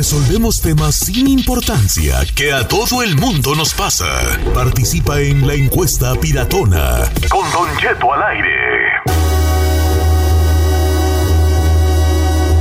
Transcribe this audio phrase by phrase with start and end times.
[0.00, 4.06] Resolvemos temas sin importancia que a todo el mundo nos pasa.
[4.54, 7.00] Participa en la encuesta piratona.
[7.28, 8.48] Con Don Cheto al aire.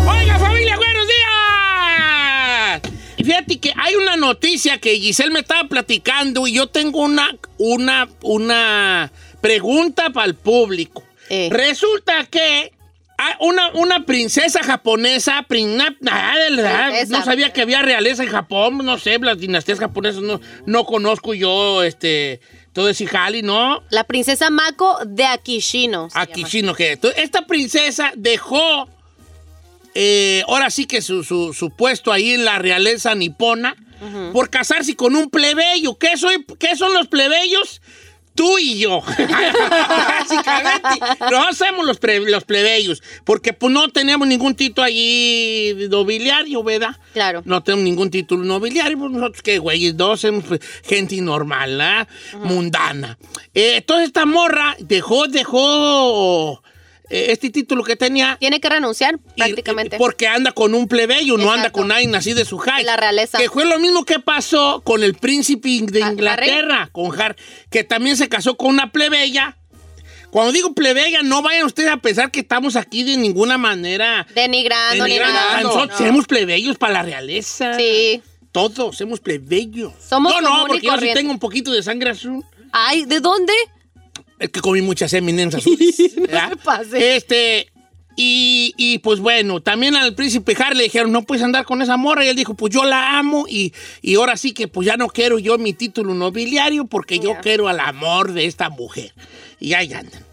[0.05, 2.81] Oiga, familia, buenos días.
[3.15, 7.37] Y Fíjate que hay una noticia que Giselle me estaba platicando y yo tengo una,
[7.57, 11.03] una, una pregunta para el público.
[11.29, 11.47] Eh.
[11.49, 12.73] Resulta que
[13.39, 17.17] una, una princesa japonesa, na- Princesa.
[17.19, 21.33] no sabía que había realeza en Japón, no sé, las dinastías japonesas no, no conozco
[21.33, 22.39] yo, este,
[22.73, 23.83] todo ese jali, ¿no?
[23.89, 26.09] La princesa Mako de Akishino.
[26.09, 26.49] se Aquí llama.
[26.49, 27.11] sí, no que.
[27.17, 28.87] Esta princesa dejó,
[29.95, 33.75] eh, ahora sí que su, su- su puesto ahí en la realeza nipona
[34.31, 35.97] por casarse con un plebeyo.
[35.97, 37.81] ¿Qué, soy, ¿Qué son los plebeyos?
[38.35, 39.01] Tú y yo.
[40.19, 40.99] Básicamente.
[41.19, 43.03] Nosotros somos los, los plebeyos.
[43.23, 46.95] Porque pues, no tenemos ningún título allí nobiliario, ¿verdad?
[47.13, 47.41] Claro.
[47.45, 52.07] No tenemos ningún título nobiliario, pues nosotros qué, güeyes, dos somos pues, gente normal, ¿verdad?
[52.43, 53.17] Mundana.
[53.53, 56.61] Eh, entonces esta morra dejó, dejó
[57.09, 58.37] este título que tenía.
[58.39, 59.95] Tiene que renunciar prácticamente.
[59.95, 62.83] y- porque anda con un plebeyo, no anda con nadie así de su high.
[62.83, 63.37] La realeza.
[63.37, 67.35] Que fue lo mismo que pasó con el príncipe de Inglaterra, con Har,
[67.71, 69.55] que también se casó con una plebeya.
[70.31, 75.05] Cuando digo plebeya, no vayan ustedes a pensar que estamos aquí de ninguna manera Denigrando,
[75.05, 75.39] ni denigrando.
[75.39, 75.61] nada.
[75.63, 76.05] Nosotros No.
[76.07, 77.73] somos plebeyos para la realeza.
[77.75, 78.21] Sí.
[78.51, 79.93] Todos somos plebeyos.
[80.07, 82.43] Somos no, no, porque yo sí tengo un poquito de sangre azul.
[82.71, 83.53] Ay, ¿de dónde?
[84.39, 86.15] Es que comí muchas eminencias azules.
[86.17, 87.15] me pase.
[87.17, 87.67] Este,
[88.15, 91.97] y, y, pues bueno, también al príncipe Harry le dijeron, no puedes andar con esa
[91.97, 92.25] morra.
[92.25, 95.07] Y él dijo, pues yo la amo y, y ahora sí que pues ya no
[95.07, 97.41] quiero yo mi título nobiliario porque yo Ya.
[97.41, 99.13] quiero al amor de esta mujer.
[99.59, 100.23] Y ahí andan.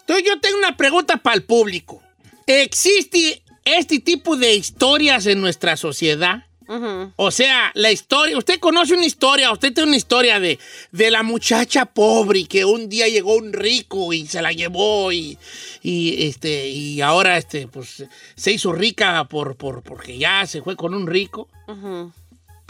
[0.00, 2.02] Entonces yo tengo una pregunta para el público.
[2.46, 6.46] ¿Existe este tipo de historias en nuestra sociedad?
[7.16, 10.58] O sea, la historia, usted conoce una historia, usted tiene una historia de,
[10.90, 15.38] de la muchacha pobre que un día llegó un rico y se la llevó y,
[15.82, 20.76] y, este, y ahora este, pues, se hizo rica por, por, porque ya se fue
[20.76, 21.48] con un rico.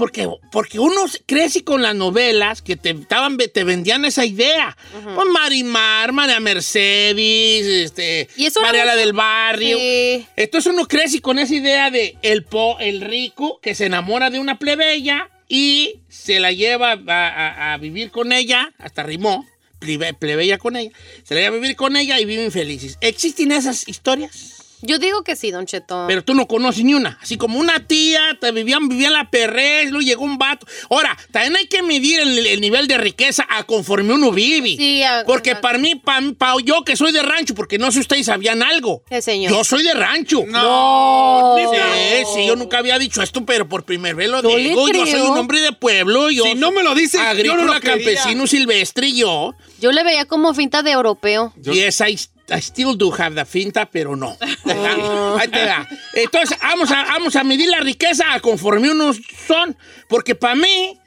[0.03, 4.77] Porque, porque uno crece con las novelas que te, estaban, te vendían esa idea.
[5.15, 9.79] Pues Marimar, María Mercedes, este, Y eso era María la mucho- del Barrio.
[9.79, 10.27] Sí.
[10.35, 14.41] Entonces uno crece con esa idea de el, po, el rico que se enamora de
[14.41, 19.47] una plebeya y se la lleva a, a- a vivir con ella, hasta rimó,
[19.79, 20.91] plebe- plebeya con ella,
[21.23, 22.99] se la lleva a vivir con ella y viven felices.
[23.01, 24.62] ¿Existen esas historias?
[24.83, 26.05] Yo digo que sí, Don Cheto.
[26.09, 27.19] Pero tú no conoces ni una.
[27.23, 30.67] Así como una tía, te vivían, vivían la perrez, luego llegó un vato.
[30.91, 34.77] Ahora, también hay que medir el, el nivel de riqueza a conforme uno vive.
[34.77, 36.27] Sí, a- porque para mí, para
[36.65, 39.03] yo que soy de rancho, porque no sé si ustedes sabían algo.
[39.09, 39.53] ¿Qué, señor?
[39.53, 40.45] Yo soy de rancho.
[40.47, 41.57] No.
[41.59, 44.89] Sí, sí, yo nunca había dicho esto, pero por primera vez lo digo.
[44.89, 46.31] Yo soy un hombre de pueblo.
[46.31, 47.93] Yo Si no me lo dice, yo no agrícola, lo quería.
[47.97, 49.55] campesino, silvestre, yo.
[49.81, 51.53] Yo le veía como finta de europeo.
[51.63, 52.19] Yes, I,
[52.51, 54.37] I still do have the finta, pero no.
[54.65, 55.37] Oh.
[55.41, 55.89] Ahí te da.
[56.15, 59.77] Entonces, vamos a, vamos a medir la riqueza a conforme unos son.
[60.09, 60.99] Porque para mí,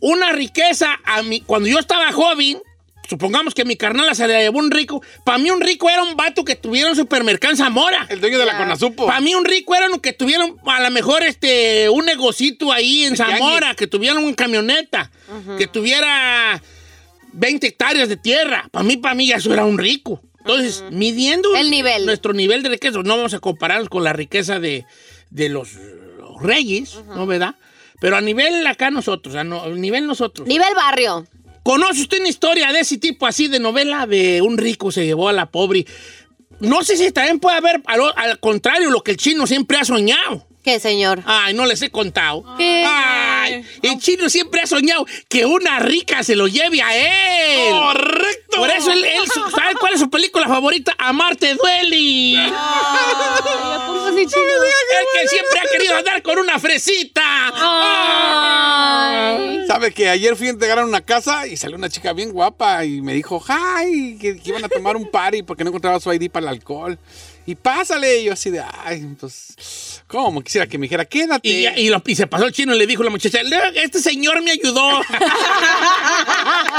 [0.00, 2.60] una riqueza, a mí, cuando yo estaba joven,
[3.08, 6.16] supongamos que mi carnala se la llevó un rico, para mí un rico era un
[6.16, 8.06] vato que tuviera un supermercado en Zamora.
[8.08, 8.58] El dueño de la Ya.
[8.58, 9.06] Conasupo.
[9.06, 13.04] Para mí un rico era uno que tuviera a lo mejor este, un negocito ahí
[13.04, 13.76] en El Zamora, tianguis.
[13.76, 15.10] que tuviera una camioneta,
[15.56, 16.60] que tuviera
[17.32, 18.68] 20 hectáreas de tierra.
[18.70, 20.20] Para mí, para mí ya eso era un rico.
[20.46, 22.06] Entonces, midiendo El nivel.
[22.06, 24.84] nuestro nivel de riqueza, no vamos a compararnos con la riqueza de,
[25.30, 25.74] de los,
[26.18, 27.56] los reyes, ¿no verdad?
[28.00, 30.46] Pero a nivel acá nosotros, a, no- a nivel nosotros.
[30.46, 31.26] Nivel barrio.
[31.62, 35.28] ¿Conoce usted una historia de ese tipo así de novela de un rico se llevó
[35.28, 35.84] a la pobre?
[36.60, 39.84] No sé si también puede haber al, al contrario lo que el chino siempre ha
[39.84, 40.46] soñado.
[40.66, 41.22] ¿Qué, señor?
[41.26, 42.44] Ay, no les he contado.
[42.58, 42.84] ¿Qué?
[42.84, 47.70] Ay, el chino siempre ha soñado que una rica se lo lleve a él.
[47.70, 48.56] ¡Correcto!
[48.56, 50.92] Por eso él, él ¿sabe cuál es su película favorita?
[50.98, 52.38] Amarte duele.
[52.38, 54.42] Ay, ¿a poco sí, chino?
[54.42, 57.22] El que siempre ha querido andar con una fresita.
[57.54, 59.60] Ay.
[59.68, 62.84] ¿Sabe que ayer fui a entregar a una casa y salió una chica bien guapa
[62.84, 64.18] y me dijo, ¡ay!
[64.20, 66.98] Que, que iban a tomar un party porque no encontraba su ID para el alcohol.
[67.46, 68.22] Y pásale.
[68.22, 69.06] Y yo así de, ¡ay!
[69.20, 69.54] Pues,
[70.06, 70.42] ¿cómo?
[70.42, 71.48] Quisiera que me dijera, quédate.
[71.48, 73.82] Y, ya- y lo- y se pasó el chino y le dijo la muchacha, "Le-
[73.82, 75.00] este señor me ayudó.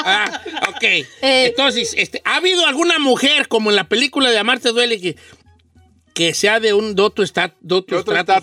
[0.09, 0.83] Ah, ok.
[1.21, 5.15] Entonces, este, ¿ha habido alguna mujer, como en la película de Amarte Duele, que,
[6.13, 7.53] que sea de un doto, estatus.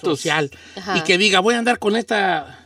[0.02, 0.98] social Ajá.
[0.98, 2.63] y que diga, voy a andar con esta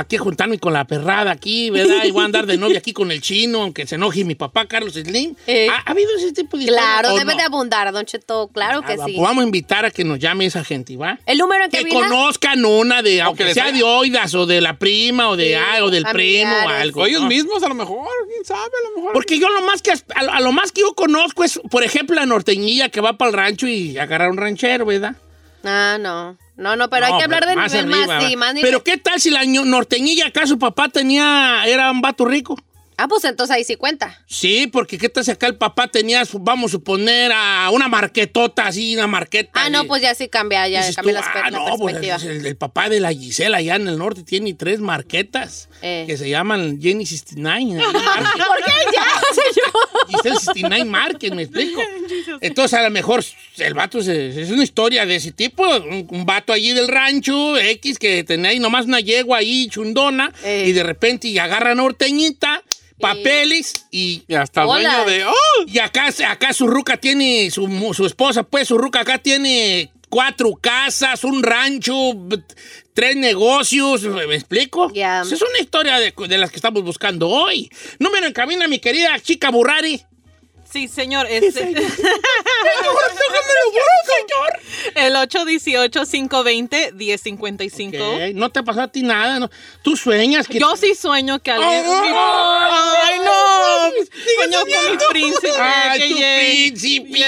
[0.00, 2.04] aquí a juntarme con la perrada aquí, ¿verdad?
[2.04, 4.66] Y voy a andar de novia aquí con el chino, aunque se enoje mi papá,
[4.66, 5.34] Carlos Slim.
[5.46, 5.68] Eh.
[5.70, 7.36] ¿Ha, ha habido ese tipo de Claro, debe no?
[7.38, 8.48] de abundar, Don Cheto.
[8.52, 9.16] Claro que Ah, sí.
[9.18, 11.18] Vamos a invitar a que nos llame esa gente, ¿va?
[11.26, 12.00] El número en Que cabina.
[12.08, 15.54] conozcan una de, que aunque sea de oidas o de la prima o de Sí,
[15.54, 17.02] ah, o del primo o algo.
[17.02, 17.28] O ellos ¿no?
[17.28, 19.12] mismos, a lo mejor, quién sabe, a lo mejor.
[19.12, 22.16] Porque yo lo más que, a, a lo más que yo conozco es, por ejemplo,
[22.16, 25.16] la norteñilla que va para el rancho y agarrar un ranchero, ¿verdad?
[25.64, 26.36] Ah, no.
[26.56, 28.68] No, no, pero hay que hablar pero del nivel arriba, más, sí, más nivel.
[28.70, 32.56] Pero ¿qué tal si la norteñilla acá su papá tenía, era un vato rico?
[33.00, 34.18] Ah, pues entonces ahí sí cuenta.
[34.26, 38.66] Sí, porque ¿qué tal si acá el papá tenía, vamos a suponer, a una marquetota
[38.66, 39.52] así, una marqueta?
[39.54, 41.76] Ah, no, de- pues ya sí cambia, ya cambia tú, la, espe- ah, la no,
[41.78, 41.94] pues
[42.24, 46.06] el, el papá de la Gisela allá en el norte tiene tres marquetas Eh.
[46.08, 47.80] que se llaman Jenny 69.
[47.92, 47.92] ¿Por
[48.64, 49.17] qué ya?
[50.08, 51.80] Giselle 69 Market, me explico.
[52.40, 53.24] Entonces, a lo mejor
[53.58, 55.62] el vato se- es una historia de ese tipo.
[55.78, 60.32] Un, un vato allí del rancho, X, que tenía ahí nomás una yegua ahí chundona,
[60.44, 60.64] Eh.
[60.68, 62.62] y de repente y agarra norteñita,
[63.00, 65.04] papeles, y, Y hasta Hola.
[65.04, 65.24] dueño de.
[65.26, 65.34] ¡Oh!
[65.66, 70.54] y acá, acá su ruca tiene, su, su esposa, pues su ruca acá tiene cuatro
[70.60, 71.94] casas, un rancho,
[72.94, 74.90] tres negocios, ¿me explico?
[74.92, 75.22] Ya.
[75.22, 77.70] Esa Es una historia de, de las que estamos buscando hoy.
[77.98, 80.02] Número en cabina, mi querida chica Burrari.
[80.70, 81.26] Sí, señor.
[81.30, 81.74] Este,
[84.96, 88.00] el 818-520-1055.
[88.00, 89.48] Ok, No te pasó a ti nada, ¿no?
[89.82, 90.58] Tú sueñas que...
[90.58, 91.70] Yo sí sueño que alguien.
[91.86, 92.10] Ay,
[93.04, 93.57] ¡Ay, no!
[94.36, 95.50] Sueño con mi príncipe.
[95.58, 97.24] Ay, que tu príncipe.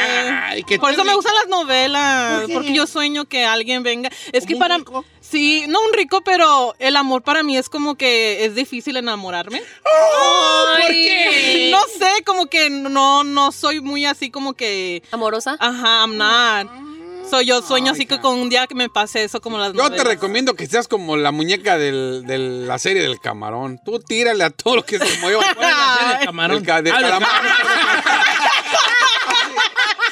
[0.00, 4.10] Ay, que Por eso me gustan las novelas, porque yo sueño que alguien venga.
[4.32, 5.04] Es que para rico?
[5.20, 9.60] sí, no un rico, pero el amor para mí es como que es difícil enamorarme.
[9.60, 11.68] ¿Por qué?
[11.70, 15.56] No sé, como que no no soy muy así como que ¿Amorosa?
[15.60, 16.93] ajá, I'm not.
[17.42, 20.04] Yo sueño así que con un día que me pase eso como las Yo te
[20.04, 23.80] recomiendo que seas como la muñeca del- de la serie del camarón.
[23.84, 25.42] Tú tírale a todo lo que se mueva.
[25.54, 26.56] ¿Cuál es la serie de camarón?
[26.58, 27.30] El ca- de Ah, del calamar.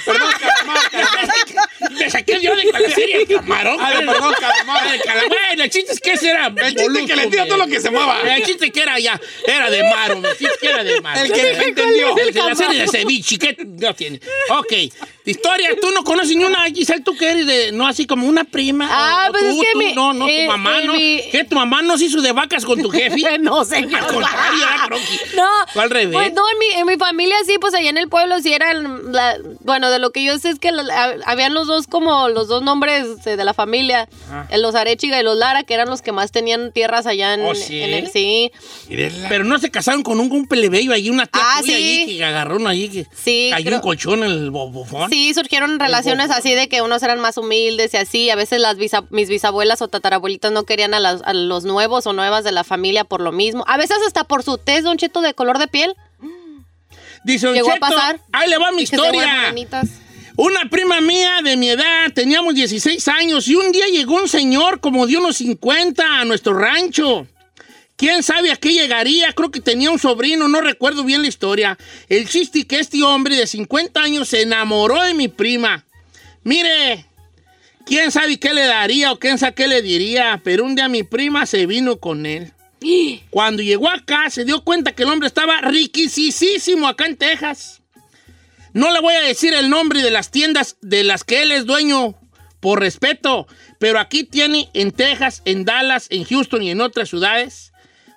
[0.05, 1.29] Perdón, calamar, calamar.
[1.93, 3.79] Le saqué yo de la serie el camarón.
[3.81, 4.95] Ah, perdón, calamar.
[4.95, 5.29] El calamar.
[5.29, 6.47] Bueno, el chiste es que ese era...
[6.49, 8.21] El chiste que le tira todo lo que se mueva.
[8.23, 11.21] El chiste que era ya, era de Maro, el chiste que era de Maro.
[11.23, 12.17] El que me entendió.
[12.17, 14.21] El de la serie de ceviche, ¿qué no tiene?
[14.51, 14.73] Ok,
[15.25, 18.45] historia, tú no conoces ni una, Giselle, tú que eres de, no así como una
[18.45, 18.89] prima.
[18.91, 20.93] Ah, o pues es tú, que tú, mi- No, no, eh, tu mamá, eh, ¿no?
[20.95, 23.39] mi- ¿Qué, tu mamá no se hizo de vacas con tu jefe?
[23.39, 24.01] no, señor.
[24.01, 24.67] Al contrario.
[25.37, 25.49] No.
[25.73, 26.13] Fue al revés.
[26.15, 29.13] Pues no, en mi, en mi familia sí, pues allá en el pueblo sí eran,
[29.13, 32.29] la- bueno, de lo que yo sé es que la- la- habían los dos como
[32.29, 34.09] los dos nombres de, de la familia,
[34.51, 37.43] eh, los Arechiga y los Lara, que eran los que más tenían tierras allá en,
[37.43, 37.81] ¿Oh, sí?
[37.81, 38.51] en el, sí.
[39.29, 42.03] Pero no se casaron con un, un plebeyo allí, una tía Ah, tuya sí.
[42.03, 45.12] allí que agarró uno allí que Sí, cayó creo- un colchón en el bo- bufón.
[45.13, 48.31] Sí, surgieron relaciones así de que unos eran más humildes y así.
[48.31, 48.77] A veces las
[49.11, 52.65] mis bisabuelas o tatarabuelitas no querían a, las- a los nuevos o nuevas de la
[52.65, 53.63] familia por lo mismo.
[53.69, 55.95] A veces hasta por su tez, don Cheto, de color de piel.
[57.25, 58.21] Dice, Don Llegó a Cheto, pasar.
[58.33, 59.53] ahí le va mi historia.
[60.37, 64.81] Una prima mía de mi edad, teníamos 16 años y un día llegó un señor
[64.81, 67.27] como de unos 50 a nuestro rancho.
[68.03, 69.33] ¿Quién sabe a qué llegaría?
[69.33, 71.79] Creo que tenía un sobrino, no recuerdo bien la historia.
[72.09, 75.85] El chiste que este hombre de 50 años se enamoró de mi prima.
[76.43, 77.07] Mire,
[77.87, 81.05] quién sabe qué le daría o quién sabe qué le diría, pero un día mi
[81.05, 82.53] prima se vino con él.
[83.31, 87.83] Cuando llegó acá se dio cuenta que el hombre estaba riquisísimo acá en Texas.
[88.73, 91.67] No le voy a decir el nombre de las tiendas de las que él es
[91.67, 92.17] dueño
[92.59, 93.47] por respeto,
[93.79, 97.72] pero aquí tiene en Texas, en Dallas, en Houston y en otras ciudades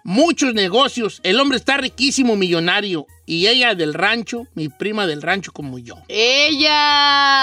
[0.06, 1.20] muchos negocios.
[1.24, 3.08] El hombre está riquísimo, millonario.
[3.26, 5.98] Y ella del rancho, mi prima del rancho como yo.
[6.08, 7.34] Ella.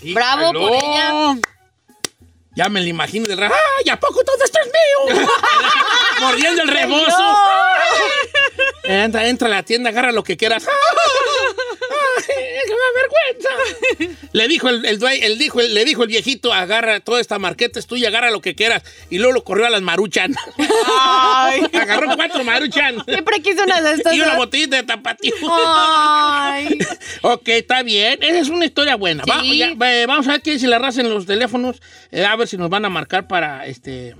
[0.00, 1.38] Sí, Bravo por ella.
[2.58, 3.40] Ya me lo imagino del.
[3.40, 5.22] ¡Ay, a poco todo esto es mío!
[6.20, 7.36] Mordiendo el rebozo.
[8.82, 10.66] Entra, entra a la tienda, agarra lo que quieras.
[10.66, 14.18] ¡Ay, ¡Qué vergüenza!
[14.32, 17.38] Le dijo el, el, dueño- el dijo, el- le dijo el viejito, agarra toda esta
[17.38, 18.82] marqueta es tuya, agarra lo que quieras.
[19.08, 20.34] Y luego lo corrió a las maruchan.
[20.90, 21.62] Ay.
[21.72, 22.96] Agarró cuatro maruchan.
[23.06, 24.14] Siempre quise una de estas.
[24.14, 25.32] y una botellita de tapatío.
[25.48, 26.78] Ay.
[27.22, 28.18] Ok, está bien.
[28.22, 29.24] Esa es una historia buena.
[29.28, 29.58] Va- Sí.
[29.58, 31.80] ya, eh, vamos a ver qué dice la raza en los teléfonos.
[32.10, 34.14] eh, a ver si nos van a marcar para este.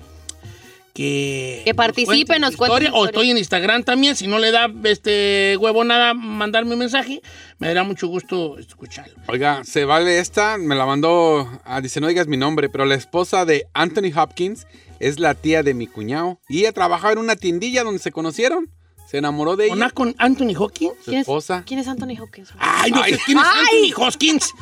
[0.95, 4.17] Que, Que participen, nos cuenten O estoy en Instagram también.
[4.17, 7.21] Si no le da este huevo nada mandarme un mensaje,
[7.59, 9.15] me dará mucho gusto escucharlo.
[9.29, 12.97] Oiga, se vale esta, me la mandó, ah, dice, no digas mi nombre, pero la
[12.97, 14.67] esposa de Anthony Hopkins
[14.99, 16.41] es la tía de mi cuñado.
[16.49, 18.69] Y ella trabajaba en una tiendilla donde se conocieron.
[19.09, 20.95] Se enamoró de ¿Una ella, con Anthony Hawkins?
[20.99, 21.63] su ¿Quién es, esposa.
[21.65, 22.51] ¿Quién es Anthony Hopkins?
[22.59, 23.13] Ay, no Ay.
[23.15, 23.45] sé quién es.
[23.47, 24.53] Anthony Hopkins.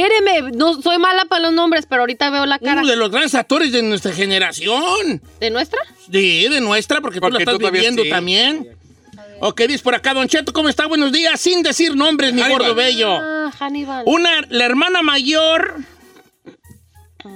[0.00, 2.80] Espéreme, no soy mala para los nombres, pero ahorita veo la cara.
[2.80, 5.22] Uno de los grandes actores de nuestra generación.
[5.40, 5.78] ¿De nuestra?
[6.10, 8.10] Sí, de nuestra, porque, tú Porque la estás tú viviendo sí.
[8.10, 8.76] también.
[9.40, 10.86] Ok, dice por acá, Don Cheto, ¿cómo está?
[10.86, 13.12] Buenos días, sin decir nombres, mi gordo bello.
[13.20, 14.04] Ah, Hannibal.
[14.06, 15.78] Una, la hermana mayor.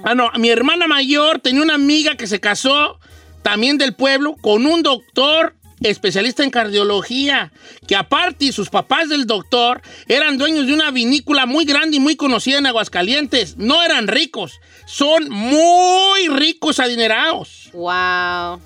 [0.03, 2.97] Ah, no, mi hermana mayor tenía una amiga que se casó
[3.41, 7.51] también del pueblo con un doctor especialista en cardiología,
[7.87, 12.15] que aparte sus papás del doctor eran dueños de una vinícola muy grande y muy
[12.15, 13.57] conocida en Aguascalientes.
[13.57, 17.69] No eran ricos, son muy ricos adinerados.
[17.73, 18.61] Wow.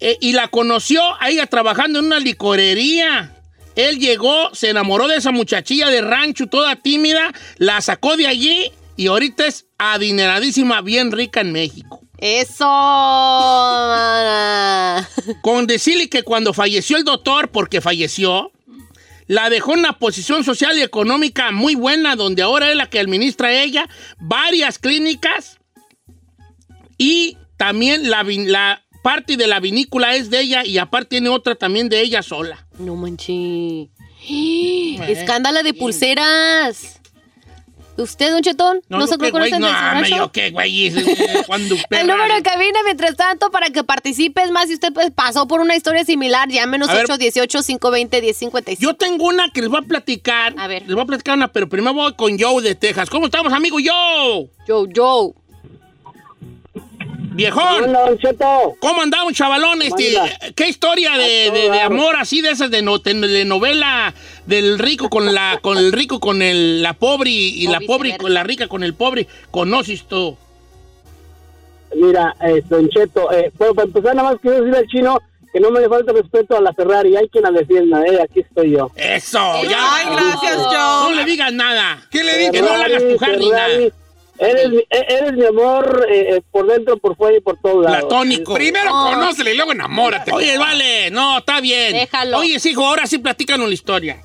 [0.00, 3.36] Eh, y la conoció a ella trabajando en una licorería.
[3.76, 8.72] Él llegó, se enamoró de esa muchachilla de rancho, toda tímida, la sacó de allí
[8.96, 12.00] y ahorita es adineradísima, bien rica en México.
[12.18, 12.66] Eso.
[15.42, 18.52] Con decirle que cuando falleció el doctor, porque falleció,
[19.26, 22.98] la dejó en una posición social y económica muy buena, donde ahora es la que
[22.98, 25.58] administra ella, varias clínicas
[26.98, 31.88] y también la, parte de la vinícola es de ella y aparte tiene otra también
[31.88, 32.66] de ella sola.
[32.78, 33.88] No manches.
[35.08, 36.99] Escándala de pulseras.
[38.02, 38.80] ¿Usted, Don Chetón?
[38.88, 40.16] ¿No, se yo qué conoce güey, el no, rancho?
[40.16, 40.92] yo qué güey,
[41.46, 45.46] cuando El número de cabina, mientras tanto, para que participes más, si usted pues, pasó
[45.46, 47.06] por una historia similar, llámenos A ver.
[47.06, 48.78] 818-520-1055.
[48.78, 50.54] Yo tengo una que les voy a platicar.
[50.58, 50.82] A ver.
[50.82, 53.10] Les voy a platicar una, pero primero voy con Joe de Texas.
[53.10, 54.48] ¿Cómo estamos, amigo Joe?
[54.66, 55.34] Yo, yo.
[57.32, 57.84] Viejón.
[57.84, 58.76] Hola, Don Cheto.
[58.80, 59.80] ¿Cómo andaba un chavalón?
[59.82, 60.38] Este, Manda.
[60.56, 64.12] ¿Qué historia de, de- de amor así de esas de, no- de novela
[64.50, 68.16] del rico con la con el rico con el, la pobre y, O la pobre
[68.18, 69.26] con la rica con el pobre?
[69.50, 70.36] ¿Conoces tú?
[71.96, 75.20] Mira, eh, Don Cheto, eh, bueno, para empezar, nada más quiero decirle al chino
[75.52, 77.16] que no me le falta respeto a la Ferrari.
[77.16, 78.20] Hay quien la defienda, ¿eh?
[78.22, 78.90] Aquí estoy yo.
[78.94, 79.38] Eso,
[79.68, 79.78] ya.
[79.96, 81.16] Ay, gracias, No Joe.
[81.16, 82.00] le digas nada.
[82.10, 82.50] ¿Qué le dije?
[82.52, 83.68] Que no le hagas pujar ni nada.
[84.38, 87.84] Eres, mi- eh, eres mi amor eh, eh, por dentro, por fuera y por todos
[87.84, 88.00] lados.
[88.00, 88.54] Platónico.
[88.54, 89.10] Primero No.
[89.10, 90.32] conócele y luego enamórate.
[90.32, 91.92] Oye, vale, no, está bien.
[91.92, 92.38] Déjalo.
[92.38, 94.22] Oye, hijo, ahora sí platícanos la historia.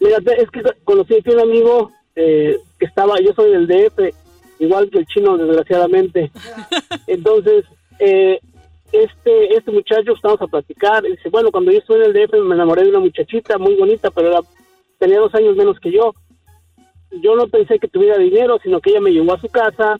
[0.00, 4.14] Mira, es que conocí aquí un amigo eh, que estaba, yo soy del DF,
[4.58, 6.30] igual que el chino, desgraciadamente.
[7.06, 7.64] Entonces,
[7.98, 8.40] eh,
[8.92, 12.32] este, este muchacho, estamos a platicar, y dice, bueno, cuando yo estuve en el DF
[12.40, 14.40] me enamoré de una muchachita muy bonita, pero era,
[14.98, 16.14] tenía dos años menos que yo.
[17.22, 19.98] Yo no pensé que tuviera dinero, sino que ella me llevó a su casa,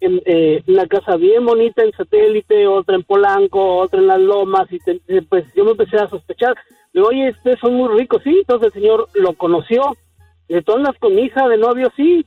[0.00, 4.70] en eh, una casa bien bonita en satélite, otra en Polanco, otra en las Lomas,
[4.70, 6.54] y te- pues yo me empecé a sospechar.
[6.96, 8.38] Digo, oye, ustedes son muy ricos, sí.
[8.38, 9.94] Entonces el señor lo conoció.
[10.48, 11.92] Dice, ¿tú andas con mi hija de novio?
[11.94, 12.24] Sí.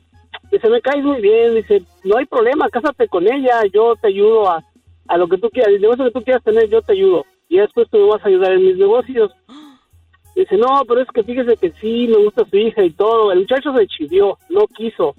[0.51, 1.55] Dice, me caes muy bien.
[1.55, 4.63] Dice, no hay problema, cásate con ella, yo te ayudo a,
[5.07, 5.73] a lo que tú quieras.
[5.73, 7.25] El negocio que tú quieras tener, yo te ayudo.
[7.49, 9.31] Y después tú me vas a ayudar en mis negocios.
[10.35, 13.31] Dice, no, pero es que fíjese que sí, me gusta su hija y todo.
[13.31, 15.15] El muchacho se chivió, no quiso.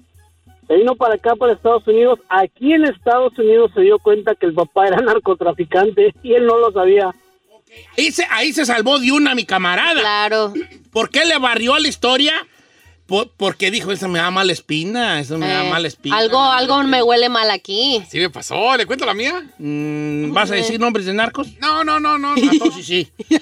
[0.65, 2.21] Se vino para acá, para Estados Unidos.
[2.29, 6.57] Aquí en Estados Unidos se dio cuenta que el papá era narcotraficante y él no
[6.57, 7.13] lo sabía.
[7.97, 9.99] Ahí se, ahí se salvó de una mi camarada.
[9.99, 10.53] Claro.
[10.91, 12.33] ¿Por qué le barrió la historia?
[13.05, 16.15] Por- porque dijo, eso me da mala espina, eso me da Eh, mala espina.
[16.17, 18.01] algo, algo me huele mal aquí.
[18.09, 19.43] Sí me pasó, ¿le cuento la mía?
[19.57, 21.47] Mm, ¿Vas a decir nombres de narcos?
[21.59, 22.35] No, no, no, no.
[22.37, 22.41] no.
[22.41, 23.09] Entonces sí.
[23.29, 23.39] Yo,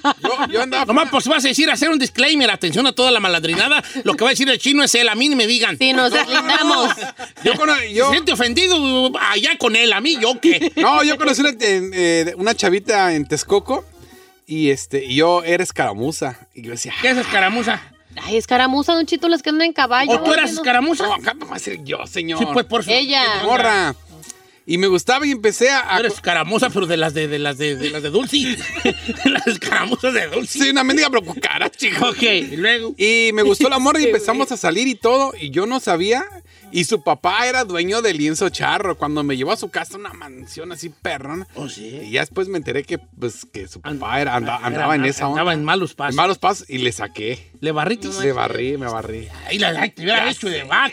[0.51, 0.85] yo andaba...
[0.85, 3.83] Nomás pues vas a decir, hacer un disclaimer, atención a toda la maladrinada.
[4.05, 5.77] Lo que va a decir el chino es él, a mí ni me digan.
[5.77, 6.89] Sí, nos deslindamos.
[7.93, 10.71] Yo, siente ofendido allá con él, a mí, ¿yo qué?
[10.77, 13.85] no, yo conocí una, eh, una chavita en Texcoco
[14.49, 16.47] y este, y yo era escaramuza.
[16.55, 17.81] Y yo decía, ¿Qué es escaramuza?
[18.23, 20.11] Ay, escaramuza, Don Chito, las que andan en caballo.
[20.11, 20.57] ¿O tú eras no.
[20.57, 21.05] escaramuza?
[21.05, 22.39] no, acá me va a ser yo, señor.
[22.39, 22.89] Sí, pues por su...
[22.89, 23.23] Ella.
[23.45, 23.95] Morra.
[24.65, 25.95] Y me gustaba y empecé a...
[25.95, 28.37] a- Eres escaramuza, pero de las de, de las de, de las de Dulce.
[29.23, 30.59] De las escaramuzas de Dulce.
[30.59, 32.09] Sí, una mendiga pero con cara, chico.
[32.09, 32.93] Ok, y luego...
[32.97, 35.33] Y me gustó la morra y empezamos a salir y todo.
[35.39, 36.25] Y yo no sabía.
[36.71, 38.97] Y su papá era dueño de lienzo charro.
[38.97, 41.47] Cuando me llevó a su casa, una mansión así perrona.
[41.55, 41.87] Oh, sí.
[42.03, 44.95] Y ya después me enteré que, pues, que su And- papá era, anda- era andaba
[44.95, 45.41] en esa onda.
[45.41, 46.11] Andaba en malos pasos.
[46.11, 47.51] En malos pasos y le saqué.
[47.59, 48.19] ¿Le barritis?
[48.19, 49.27] Le barrí, me barrí.
[49.47, 50.91] Ahí la ay, te hubiera hecho de vaca.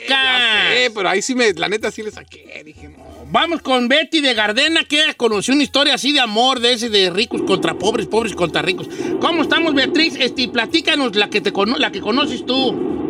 [0.72, 2.62] sé, pero ahí sí me, la neta sí le saqué.
[2.64, 3.04] Dije, no.
[3.30, 7.10] Vamos con Betty de Gardena, que conoció una historia así de amor, de ese de
[7.10, 8.88] ricos contra pobres, pobres contra ricos.
[9.20, 10.14] ¿Cómo estamos, Beatriz?
[10.18, 13.05] Este, platícanos la que te la que conoces tú.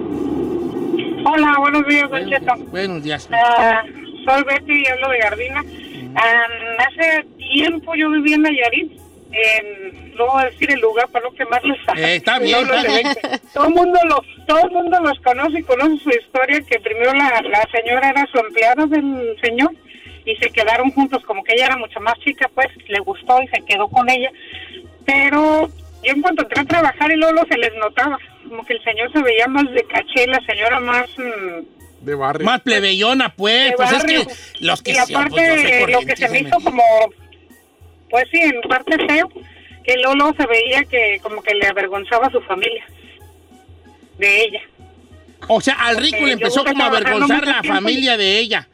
[1.29, 2.55] Hola, buenos días, Don Cheto.
[2.71, 3.29] Buenos días.
[3.33, 3.83] Ah,
[4.25, 5.65] soy Betty y hablo de Gardina.
[6.15, 6.47] Ah,
[6.87, 8.93] hace tiempo yo vivía en Nayarit.
[9.33, 11.79] En, no voy a decir el lugar para no quemarles.
[11.97, 13.09] Eh, está bien, No está bien.
[13.53, 16.61] Todo el mundo los, todo el mundo los conoce y conoce su historia.
[16.61, 19.73] Que primero la, la señora era su empleada del señor
[20.25, 21.25] y se quedaron juntos.
[21.25, 24.31] Como que ella era mucho más chica, pues le gustó y se quedó con ella.
[25.05, 25.69] Pero
[26.05, 28.17] yo en cuanto entré a trabajar y luego se les notaba,
[28.49, 32.45] como que el señor se veía más de caché, la señora más, mm, De barrio.
[32.45, 33.71] Más plebeyona, pues.
[33.71, 34.21] De pues barrio.
[34.21, 36.83] es que los que y sí, aparte, pues, lo que se me hizo como,
[38.11, 39.29] pues sí, en parte feo,
[39.85, 42.85] que Lolo se veía que como que le avergonzaba a su familia
[44.19, 44.61] de ella.
[45.49, 48.69] O sea, al rico Porque le empezó como a avergonzar la y- familia de ella.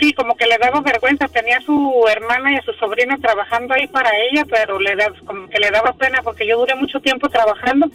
[0.00, 1.26] Sí, como que le daba vergüenza.
[1.26, 5.12] Tenía a su hermana y a su sobrino trabajando ahí para ella, pero le da,
[5.26, 7.90] como que le daba pena porque yo duré mucho tiempo trabajando.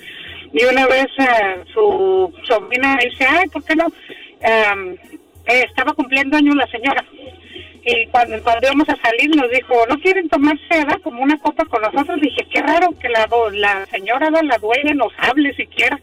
[0.54, 3.86] Y una vez eh, su sobrina dice, ay, ¿por qué no?
[4.44, 4.96] Am,
[5.48, 7.04] eh, estaba cumpliendo años la señora.
[7.86, 11.02] Y cuando, cuando íbamos a salir nos dijo, ¿no quieren tomarse ¿verdad?
[11.04, 12.22] como una copa con nosotros?
[12.22, 16.00] Dije, qué raro que la, la señora, la dueña, nos hable siquiera.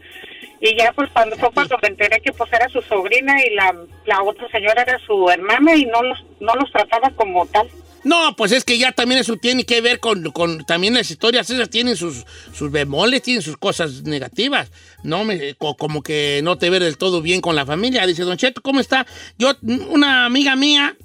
[0.59, 3.73] Y ya pues cuando fue cuando me enteré que pues era su sobrina y la,
[4.05, 7.67] la otra señora era su hermana y no los, no los trataba como tal.
[8.03, 11.49] No, pues es que ya también eso tiene que ver con, con también las historias
[11.49, 14.71] esas tienen sus, sus bemoles, tienen sus cosas negativas.
[15.03, 18.07] No me, co- como que no te ve del todo bien con la familia.
[18.07, 19.05] Dice, Don Cheto, ¿cómo está?
[19.37, 19.53] Yo,
[19.89, 20.95] una amiga mía,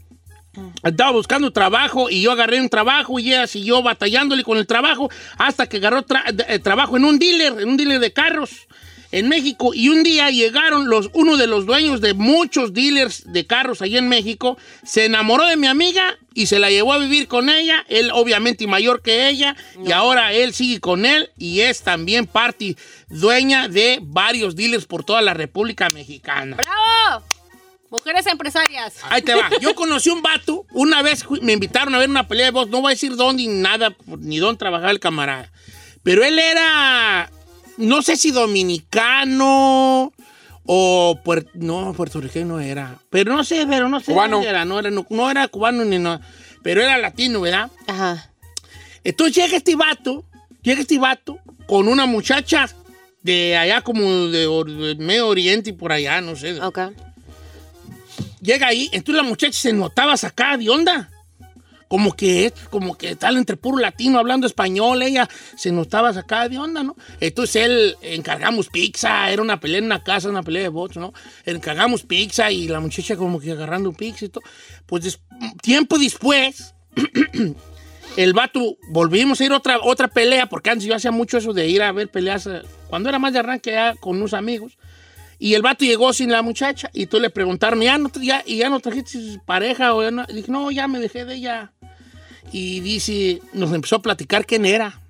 [0.82, 5.10] estaba buscando trabajo y yo agarré un trabajo y ella siguió batallándole con el trabajo
[5.36, 8.66] hasta que agarró tra- eh, trabajo en un dealer, en un dealer de carros
[9.16, 13.46] en México y un día llegaron los uno de los dueños de muchos dealers de
[13.46, 17.26] carros allá en México, se enamoró de mi amiga y se la llevó a vivir
[17.26, 21.80] con ella, él obviamente mayor que ella y ahora él sigue con él y es
[21.80, 22.76] también parte
[23.08, 26.54] dueña de varios dealers por toda la República Mexicana.
[26.54, 27.24] ¡Bravo!
[27.88, 28.96] Mujeres empresarias.
[29.08, 29.48] Ahí te va.
[29.62, 32.82] Yo conocí un vato, una vez me invitaron a ver una pelea de voz, no
[32.82, 35.50] voy a decir dónde ni nada, ni dónde trabajaba el camarada.
[36.02, 37.30] Pero él era,
[37.78, 40.12] no sé si dominicano
[40.64, 42.98] o puer- no, puertorriqueño era.
[43.10, 44.42] Pero no sé, pero no sé Cubano.
[44.42, 46.20] era, no era, no, no era cubano ni no,
[46.62, 47.70] pero era latino, ¿verdad?
[47.86, 48.30] Ajá.
[49.04, 50.24] Entonces llega este vato,
[50.62, 52.68] llega este vato con una muchacha
[53.22, 56.60] de allá como de, or- de Medio Oriente y por allá, no sé.
[56.60, 56.78] Ok.
[58.40, 61.10] Llega ahí, entonces la muchacha se notaba sacada de onda.
[61.88, 66.58] Como que, como que tal entre puro latino hablando español, ella se notaba sacada de
[66.58, 66.96] onda, ¿no?
[67.20, 71.12] Entonces él encargamos pizza, era una pelea en una casa, una pelea de votos, ¿no?
[71.44, 74.42] Encargamos pizza y la muchacha como que agarrando pizza y todo.
[74.86, 75.20] Pues
[75.62, 76.74] tiempo después,
[78.16, 81.68] el vato, volvimos a ir otra, otra pelea, porque antes yo hacía mucho eso de
[81.68, 84.78] ir a ver peleas, eh, cuando era más de arranque ya con unos amigos.
[85.38, 88.56] Y el vato llegó sin la muchacha y tú le preguntaron, ¿ya no, ya, y
[88.58, 89.94] ya no trajiste pareja?
[89.94, 90.24] O ya no?
[90.28, 91.72] Y dije, no, ya me dejé de ella.
[92.52, 95.00] Y dice, nos empezó a platicar quién era.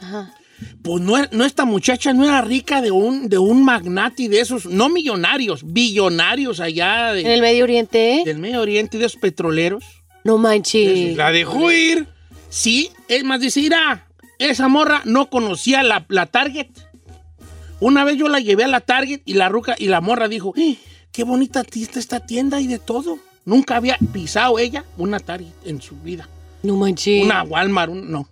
[0.00, 0.34] Ajá.
[0.82, 4.66] Pues no, no esta muchacha no era rica de un, de un magnate de esos,
[4.66, 8.22] no millonarios, billonarios allá En de- el Medio Oriente.
[8.24, 9.84] del Medio Oriente, de esos petroleros.
[10.24, 11.16] No manches.
[11.16, 12.06] La dejó ir.
[12.48, 13.68] Sí, es más, dice,
[14.38, 16.68] esa morra no conocía la, la Target.
[17.82, 20.54] Una vez yo la llevé a la Target y la ruca y la morra dijo,
[20.56, 20.76] "Eh,
[21.10, 23.18] qué bonita está esta tienda y de todo.
[23.44, 26.28] Nunca había pisado ella una Target en su vida.
[26.62, 27.24] No manches.
[27.24, 28.28] Una Walmart, un- no.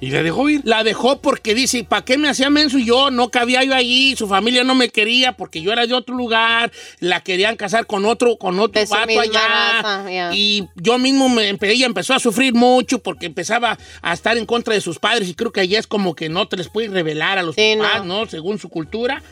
[0.00, 0.62] Y la dejó ir.
[0.64, 3.10] La dejó porque dice, ¿para qué me hacía menso yo?
[3.10, 6.72] No cabía yo allí, su familia no me quería porque yo era de otro lugar,
[7.00, 9.82] la querían casar con otro, con otro vato allá.
[9.82, 10.32] raza.
[10.34, 14.72] Y yo mismo, me, ella empezó a sufrir mucho porque empezaba a estar en contra
[14.74, 17.38] de sus padres y creo que allá es como que no te les puedes revelar
[17.38, 18.20] a los Sí, papás, no.
[18.24, 18.26] ¿no?
[18.30, 19.22] Según su cultura.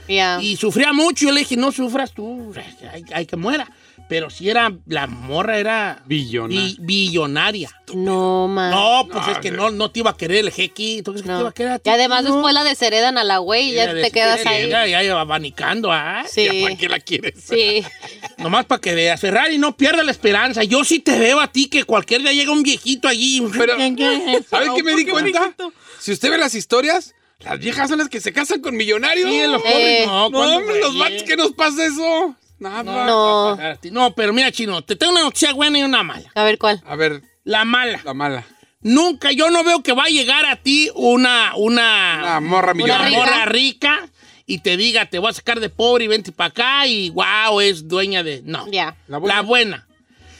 [0.42, 2.52] Y sufría mucho, yo le dije, no sufras tú,
[2.92, 3.70] hay, hay que muera.
[4.08, 6.48] Pero si era, la morra era Billona.
[6.48, 7.70] bi- billonaria.
[7.94, 8.70] No, man.
[8.70, 11.02] No, pues es que no, no te iba a querer el jequi.
[11.02, 11.36] ¿Tú crees que No.
[11.36, 11.90] te iba a querer a ti?
[11.90, 12.32] Y además No.
[12.34, 14.64] después la desheredan a la güey y ya te quedas ahí.
[14.64, 16.24] ella Ya, ya abanicando, ¿ah?
[16.30, 16.44] Sí.
[16.46, 17.34] ¿Ya para qué la quieres?
[17.46, 17.82] Sí.
[18.38, 19.20] Nomás para que veas.
[19.20, 20.64] Ferrari, no pierda la esperanza.
[20.64, 23.42] Yo sí te veo a ti que cualquier día llega un viejito allí.
[23.56, 23.74] Pero,
[24.48, 25.40] ¿sabes qué me di qué cuenta?
[25.40, 25.72] viejito?
[26.00, 29.28] Si usted ve las historias, las viejas son las que se casan con millonarios.
[29.30, 30.30] Sí, los Eh, pobres no.
[30.30, 32.34] No, ¿cuándo, hombre, los vatos, ¿qué nos pasa eso?
[32.58, 32.82] Nada.
[32.82, 33.56] No,
[33.90, 34.14] No.
[34.14, 36.30] pero mira, chino, te tengo una noticia buena y una mala.
[36.34, 36.82] A ver cuál.
[36.86, 38.00] A ver, La mala.
[38.04, 38.44] la mala.
[38.80, 42.84] Nunca, yo no veo que va a llegar a ti una, una, Una morra una
[42.84, 43.18] millonaria.
[43.18, 44.08] morra rica
[44.46, 47.60] y te diga, te voy a sacar de pobre y vente para acá y wow,
[47.60, 48.42] es dueña de.
[48.44, 48.66] No.
[48.70, 48.96] Ya.
[49.08, 49.42] La La buena.
[49.42, 49.84] buena.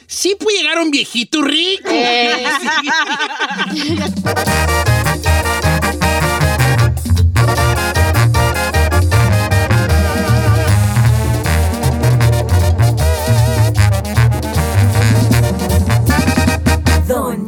[0.06, 1.90] Sí puede llegar un viejito rico.
[1.92, 2.42] Eh,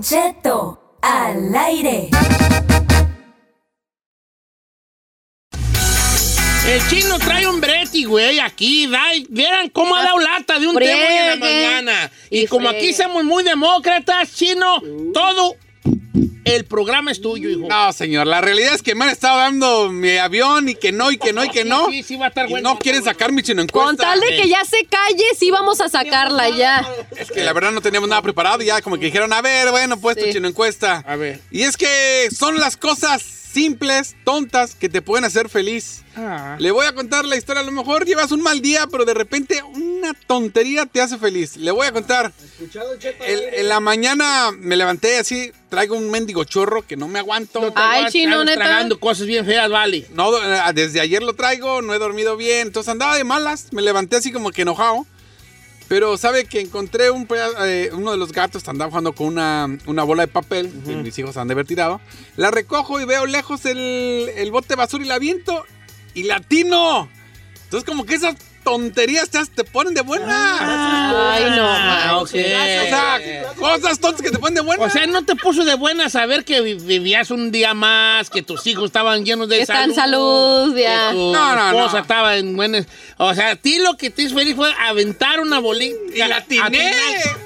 [0.00, 2.08] Don Cheto, al aire.
[6.66, 8.86] El chino trae un breti, güey, aquí.
[8.86, 12.10] Da, vieran cómo ha dado lata de un tema hoy en la mañana.
[12.30, 14.80] Y, Y como aquí somos muy demócratas, chino,
[15.12, 15.56] todo
[16.44, 17.68] el programa es tuyo, hijo.
[17.68, 21.10] No, señor, la realidad es que me han estado dando mi avión y que no,
[21.10, 21.88] y que no, y que no.
[21.90, 22.74] Sí, sí, va a estar Y bueno.
[22.74, 23.86] no quieren sacar mi chino encuesta.
[23.86, 26.86] Con tal de que ya se calle, sí vamos a sacarla ya.
[27.16, 29.70] Es que la verdad no teníamos nada preparado y ya como que dijeron, a ver,
[29.70, 31.04] bueno, pues tu chino encuesta.
[31.06, 31.40] A ver.
[31.50, 36.02] Y es que son las cosas simples, tontas, que te pueden hacer feliz.
[36.16, 36.56] Ah.
[36.58, 37.62] Le voy a contar la historia.
[37.62, 41.56] A lo mejor llevas un mal día, pero de repente una tontería te hace feliz.
[41.56, 42.32] Le voy a contar.
[43.26, 47.72] El- en la mañana me levanté así, traigo un mendigo chorro que no me aguanto.
[47.74, 48.58] Ay, Estás chino, neta.
[48.58, 50.06] tragando cosas bien feas, vale.
[50.14, 53.82] No, eh, desde ayer lo traigo, no he dormido bien, entonces andaba de malas, me
[53.82, 55.06] levanté así como que enojado.
[55.90, 57.26] Pero sabe que encontré un
[57.64, 61.18] eh, uno de los gatos, andaba jugando con una, una bola de papel, que mis
[61.18, 62.00] hijos han de haber tirado.
[62.36, 65.66] La recojo y veo lejos el, el bote de basura y la aviento
[66.14, 67.08] y la atino.
[67.64, 68.36] Entonces como que esas
[68.70, 71.32] tonterías te, te ponen de buena.
[71.34, 72.30] Ay, no, Ah, ok.
[72.34, 72.82] manches.
[72.82, 73.20] O sea,
[73.58, 74.84] cosas tontas que te ponen de buena.
[74.84, 78.42] O sea, no te puso de buena saber que vi- vivías un día más, que
[78.42, 80.68] tus hijos estaban llenos de Que están salud.
[80.70, 81.08] salud, ya.
[81.08, 82.02] Que tu No, no, esposa no.
[82.02, 82.86] estaba en buenas.
[83.16, 85.96] O sea, a ti lo que te hizo feliz fue aventar una bolita.
[86.14, 86.92] y la atiné,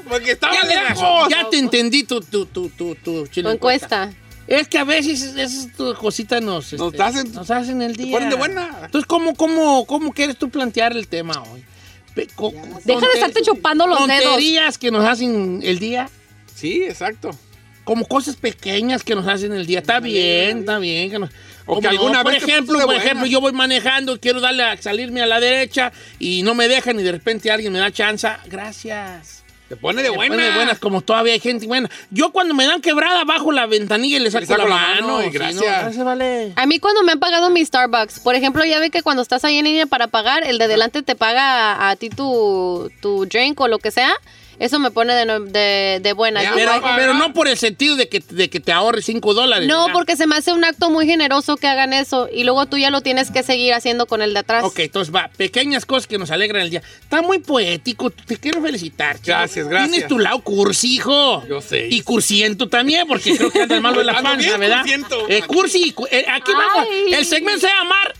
[0.08, 1.28] porque estaba Ya, lejos.
[1.30, 4.12] ya te entendí tu, tu, tu, tu, tu, encuesta.
[4.46, 8.12] Es que a veces esas cositas nos, Nos este, hacen- nos hacen el día.
[8.12, 8.68] ponen de buena.
[8.84, 11.64] Entonces, ¿cómo, cómo, cómo quieres tú plantear el tema hoy?
[12.84, 14.22] Deja de estarte chupando los dedos.
[14.22, 16.08] Tonterías que nos hacen el día.
[16.54, 17.30] Sí, exacto.
[17.84, 19.80] Como cosas pequeñas que nos hacen el día.
[19.80, 21.10] Está bien, está bien.
[21.10, 21.30] Que nos-
[21.66, 24.62] O que ¿Cómo alguna Por vez te ejemplo, por ejemplo, yo voy manejando, quiero darle
[24.64, 27.90] a salirme a la derecha y no me dejan y de repente alguien me da
[27.90, 28.28] chance.
[28.46, 29.43] Gracias.
[29.68, 30.34] Te pone de Me buena.
[30.34, 31.90] pone de buenas, como todavía hay gente buena.
[32.10, 35.06] Yo cuando me dan quebrada bajo la ventanilla y le saco, saco la, la mano.
[35.16, 35.62] mano y Sí, no, gracias.
[35.82, 36.52] gracias, vale.
[36.56, 39.42] A mí cuando me han pagado mi Starbucks, por ejemplo, ya ve que cuando estás
[39.44, 43.24] ahí en línea para pagar, el de delante te paga a, a ti tu, tu
[43.26, 44.12] drink o lo que sea,
[44.58, 46.42] eso me pone de, no- de, de buena.
[46.42, 49.68] Ya, Pero, no por el sentido de que, de que te ahorres 5 dólares.
[49.68, 49.92] no, ¿verdad?
[49.94, 52.90] porque se me hace un acto muy generoso que hagan eso y luego tú ya
[52.90, 54.64] lo tienes que seguir haciendo con el de atrás.
[54.64, 56.82] Ok, entonces va, pequeñas cosas que nos alegran el día.
[57.02, 59.16] Está muy poético, te quiero felicitar.
[59.16, 59.26] chico.
[59.28, 59.90] Gracias, gracias.
[59.90, 61.44] Tienes tu lado cursi, hijo.
[61.48, 61.88] Yo sé.
[61.90, 64.78] Y cursiento también, porque creo que anda malo de la panza, ¿verdad?
[64.80, 65.28] cursiento.
[65.28, 66.86] Eh, cursi, cu- eh, aquí vamos.
[67.12, 68.14] El segmento se va a llamar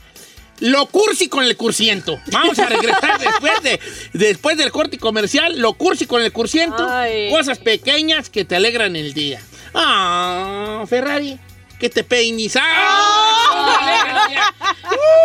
[0.60, 2.20] Lo cursi con el cursiento.
[2.30, 3.80] Vamos a regresar después, de,
[4.12, 5.58] después del corte comercial.
[5.58, 6.86] Lo cursi con el cursiento.
[6.88, 7.30] Ay.
[7.30, 9.40] Cosas pequeñas que te alegran el día.
[9.74, 11.38] Ah, Ferrari,
[11.78, 12.60] que te peiniza.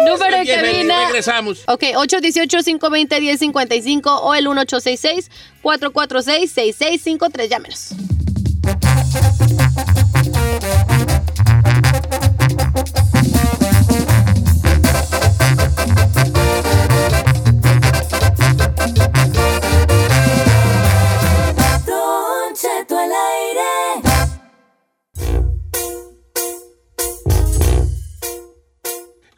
[0.06, 1.06] Número de cabina.
[1.06, 1.64] Regresamos.
[1.68, 7.48] Ok, 818-520-1055 o el 1866-446-6653.
[7.48, 7.90] Llámenos.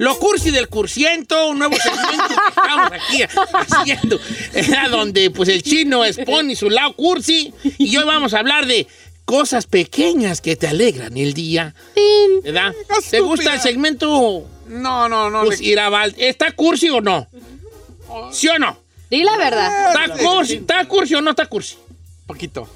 [0.02, 3.22] Lo cursi del cursiento, un nuevo segmento que estamos aquí
[3.54, 4.20] haciendo,
[4.52, 8.88] era donde pues el chino expone su lado cursi y hoy vamos a hablar de
[9.26, 11.76] cosas pequeñas que te alegran el día.
[12.44, 12.74] ¿verdad?
[13.12, 15.44] ¿Te gusta el segmento No, no, no.
[15.44, 16.16] pues, Irabal?
[16.18, 17.28] ¿Está cursi o no?
[18.32, 18.80] ¿Sí o no?
[19.08, 19.92] Di la verdad.
[19.92, 21.78] ¿Está cursi, ¿Está cursi o no está cursi?
[22.26, 22.68] Poquito.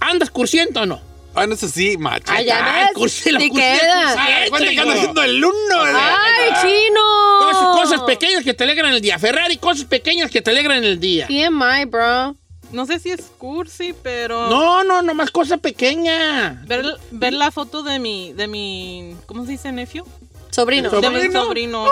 [0.00, 1.00] ¿Andas cursiento o no?
[1.36, 2.32] Ah, no sé si, macho.
[2.34, 2.92] Ah, ya ves.
[2.94, 4.48] cursi, lo Te cursi es queda.
[4.48, 5.82] Cuenta que haciendo el uno.
[5.82, 7.00] ¡Ay, chino!
[7.40, 9.18] Cosas, cosas pequeñas que te alegran el día.
[9.18, 11.26] Ferrari, cosas pequeñas que te alegran el día.
[11.26, 12.34] TMI, bro.
[12.72, 16.62] No sé si es cursi, pero No, no, nomás cosa pequeña.
[16.66, 20.04] ver, ver la foto de mi, de mi, ¿cómo se dice, nephew?
[20.50, 20.88] Sobrino.
[20.88, 21.86] De mi sobrino.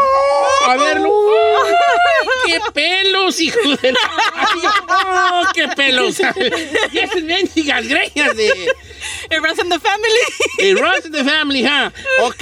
[0.66, 1.10] A verlo.
[2.46, 3.98] ¡Qué pelos, hijo de la...
[4.88, 6.18] ¡Oh, qué pelos!
[6.92, 8.72] y esas mendigas greñas de...
[9.30, 10.20] It runs in the family.
[10.58, 11.92] It runs in the family, ¿ah?
[12.22, 12.36] Ok,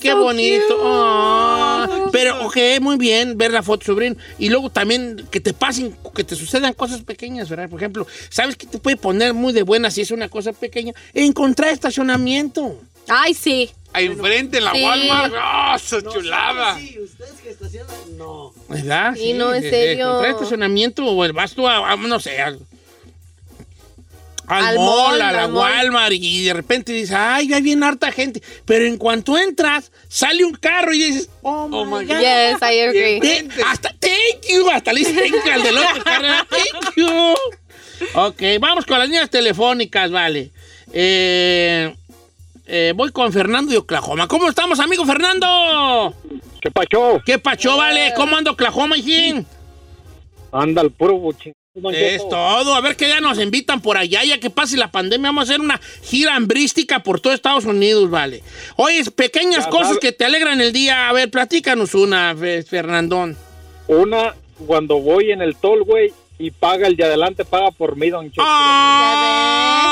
[0.00, 0.66] qué so bonito.
[0.66, 0.74] cute.
[0.82, 4.16] Oh, pero, ok, muy bien ver la foto, sobrino.
[4.38, 7.68] Y luego también que te pasen, que te sucedan cosas pequeñas, ¿verdad?
[7.68, 10.92] Por ejemplo, ¿sabes qué te puede poner muy de buena si es una cosa pequeña?
[11.14, 12.76] Encontrar estacionamiento.
[13.08, 13.70] Ay, sí.
[13.92, 14.84] Ahí enfrente en la Sí.
[14.84, 15.34] Walmart.
[15.34, 16.78] ¡Oh, esa chulada!
[18.68, 19.14] ¿Verdad?
[19.16, 20.06] Sí, no, en serio.
[20.08, 22.36] encontrar estacionamiento o el vas tú a, a, no sé,
[24.50, 25.62] al Al mall, mall, a la al mall.
[25.62, 28.42] Walmart y de repente dices, ay, hay bien harta gente.
[28.64, 32.14] Pero en cuanto entras, sale un carro y dices, oh, my, Oh, my God.
[32.14, 32.20] God.
[32.20, 33.48] Yes, I agree.
[33.64, 36.26] Hasta, thank you, hasta le dice thank you al del otro carro.
[36.50, 37.34] Thank you.
[38.14, 40.50] Ok, vamos con las líneas telefónicas, vale.
[40.92, 41.94] Eh,
[42.66, 44.26] eh, voy con Fernando de Oklahoma.
[44.26, 46.14] ¿Cómo estamos, amigo Fernando?
[46.60, 47.20] ¿Qué pacho?
[47.24, 48.12] ¿Qué pacho, vale?
[48.16, 49.46] ¿Cómo anda Oklahoma, hijín?
[50.52, 51.52] Anda el puro buchín.
[51.92, 52.74] Es todo.
[52.74, 55.28] A ver qué día nos invitan por allá, ya que pase la pandemia.
[55.28, 58.42] Vamos a hacer una gira hambrística por todo Estados Unidos, vale.
[58.74, 60.00] Oye, pequeñas Ya cosas sabe.
[60.00, 61.08] que te alegran el día.
[61.08, 63.36] A ver, platícanos una, Fe- Fernandón.
[63.86, 64.34] Una,
[64.66, 68.42] cuando voy en el tollway y paga el de adelante, paga por mí, don Cheto.
[69.62, 69.90] Ay,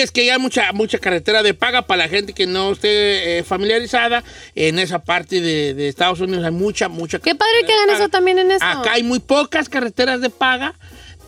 [0.00, 3.38] es que ya hay mucha, mucha carretera de paga para la gente que no esté
[3.38, 4.24] eh, familiarizada.
[4.56, 8.08] En esa parte de, de Estados Unidos hay mucha, mucha Qué padre que hagan eso
[8.08, 8.64] también en eso.
[8.64, 10.74] Acá hay muy pocas carreteras de paga,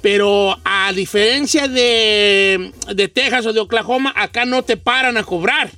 [0.00, 5.70] pero a diferencia de, de Texas o de Oklahoma, acá no te paran a cobrar.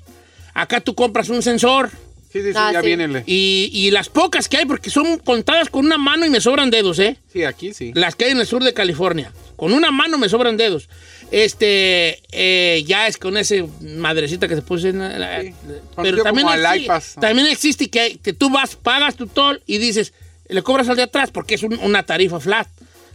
[0.54, 1.90] Acá tú compras un sensor.
[2.34, 2.86] Sí, sí, sí, Ah, ya sí.
[2.88, 3.22] viene.
[3.26, 6.68] Y, y las pocas que hay, porque son contadas con una mano y me sobran
[6.68, 7.16] dedos, ¿eh?
[7.32, 7.92] Sí, aquí sí.
[7.94, 9.32] Las que hay en el sur de California.
[9.54, 10.88] Con una mano me sobran dedos.
[11.30, 15.54] Este, eh, ya es con ese madrecita que se puso en la- la- Sí.
[16.02, 20.12] Pero también, como exi- también existe que, que tú vas, pagas tu toll y dices,
[20.48, 22.66] le cobras al de atrás porque es un- una tarifa flat.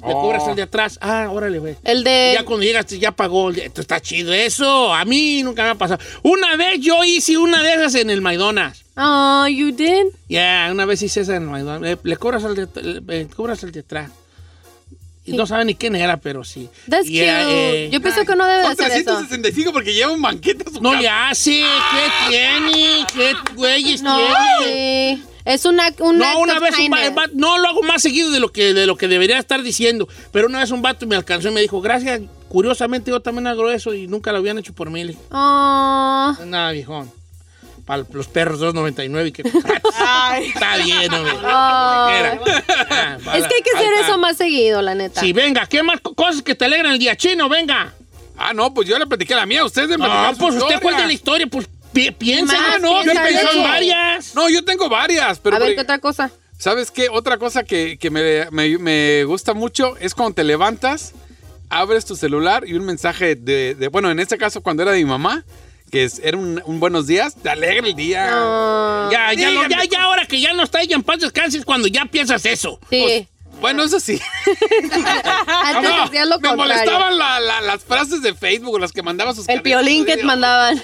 [0.05, 0.21] Le Oh.
[0.21, 0.97] cobras al de atrás.
[1.01, 1.75] Ah, órale, güey.
[1.83, 2.31] El de.
[2.35, 3.51] Ya cuando llegas, ya pagó.
[3.51, 4.33] Esto está chido.
[4.33, 6.01] Eso a mí nunca me ha pasado.
[6.23, 8.85] Una vez yo hice una de esas en el McDonald's.
[8.95, 10.07] Oh, you did.
[10.27, 11.99] Ya, una vez hice esa en el McDonald's.
[12.03, 14.11] Le, le cobras al de, le- le cobras al de atrás.
[15.25, 16.69] Y no saben ni quién era, pero sí.
[16.89, 17.89] That's Y, eh, cute.
[17.91, 19.03] Yo pienso que no debe de hacer eso.
[19.17, 21.01] 365 porque lleva un banquete a su No casa.
[21.01, 21.61] le hace.
[21.91, 23.05] ¿Qué tiene?
[23.13, 25.17] ¿Qué güeyes No, tiene?
[25.17, 25.23] sí.
[25.49, 28.01] Es una, un No, act una of vez un va- va- no lo hago más
[28.01, 31.07] seguido de lo que de lo que debería estar diciendo, pero una vez un vato
[31.07, 34.59] me alcanzó y me dijo, "Gracias, curiosamente yo también hago eso y nunca lo habían
[34.59, 36.35] hecho por mí." Oh.
[36.45, 37.11] Nada, viejón.
[37.85, 39.41] Para los perros 2.99 y que
[39.99, 40.49] Ay.
[40.49, 41.33] está bien, hombre.
[41.37, 42.09] Oh.
[42.09, 42.39] Era.
[42.91, 45.19] Ah, Es que hay que hacer eso más seguido, la neta.
[45.19, 47.49] Sí, venga, ¿qué más co- cosas que te alegran el día chino?
[47.49, 47.91] Venga.
[48.37, 49.65] Ah, no, pues yo le platiqué la mía.
[49.65, 51.67] Ustedes me No, pues usted cuenta la historia, pues
[52.05, 54.35] pi- piensa, Más, no, yo he pensado en varias.
[54.35, 56.31] No, yo tengo varias, pero a ver, ¿qué otra cosa?
[56.57, 57.07] ¿sabes qué?
[57.09, 61.13] Otra cosa que, que me, me- me gusta mucho es cuando te levantas,
[61.69, 64.97] abres tu celular y un mensaje de, de- bueno, en este caso cuando era de
[64.99, 65.43] mi mamá,
[65.91, 68.25] que es- era un, un buenos días, te alegra el día.
[69.11, 71.65] Ya, ya, no, ya, ya, ahora que ya no está ella en paz descanse es
[71.65, 72.79] cuando ya piensas eso.
[72.89, 73.27] Sí.
[73.61, 74.21] Bueno, eso sí.
[75.63, 76.55] Antes No, hacías lo me contrario.
[76.57, 80.23] molestaban la- la- las frases de Facebook, las que mandaba sus El piolín que te
[80.23, 80.81] mandaban.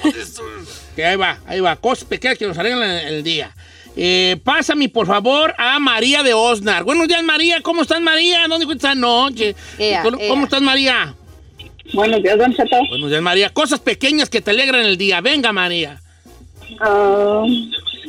[0.95, 3.51] Que ahí va, ahí va, cosas pequeñas que nos arreglan el, día.
[3.97, 6.83] Eh, pásame, por favor, a María de Osnar.
[6.83, 7.61] Buenos días, María.
[7.61, 8.47] ¿Cómo estás, María?
[8.47, 9.55] ¿Dónde estás noche?
[9.77, 10.43] Ea, ¿Cómo, ea.
[10.43, 11.13] estás, María?
[11.93, 12.77] Buenos días, Don Cheto.
[12.89, 13.49] Buenos días, María.
[13.49, 15.19] Cosas pequeñas que te alegran el día.
[15.19, 16.01] Venga, María.
[16.79, 17.43] Ah,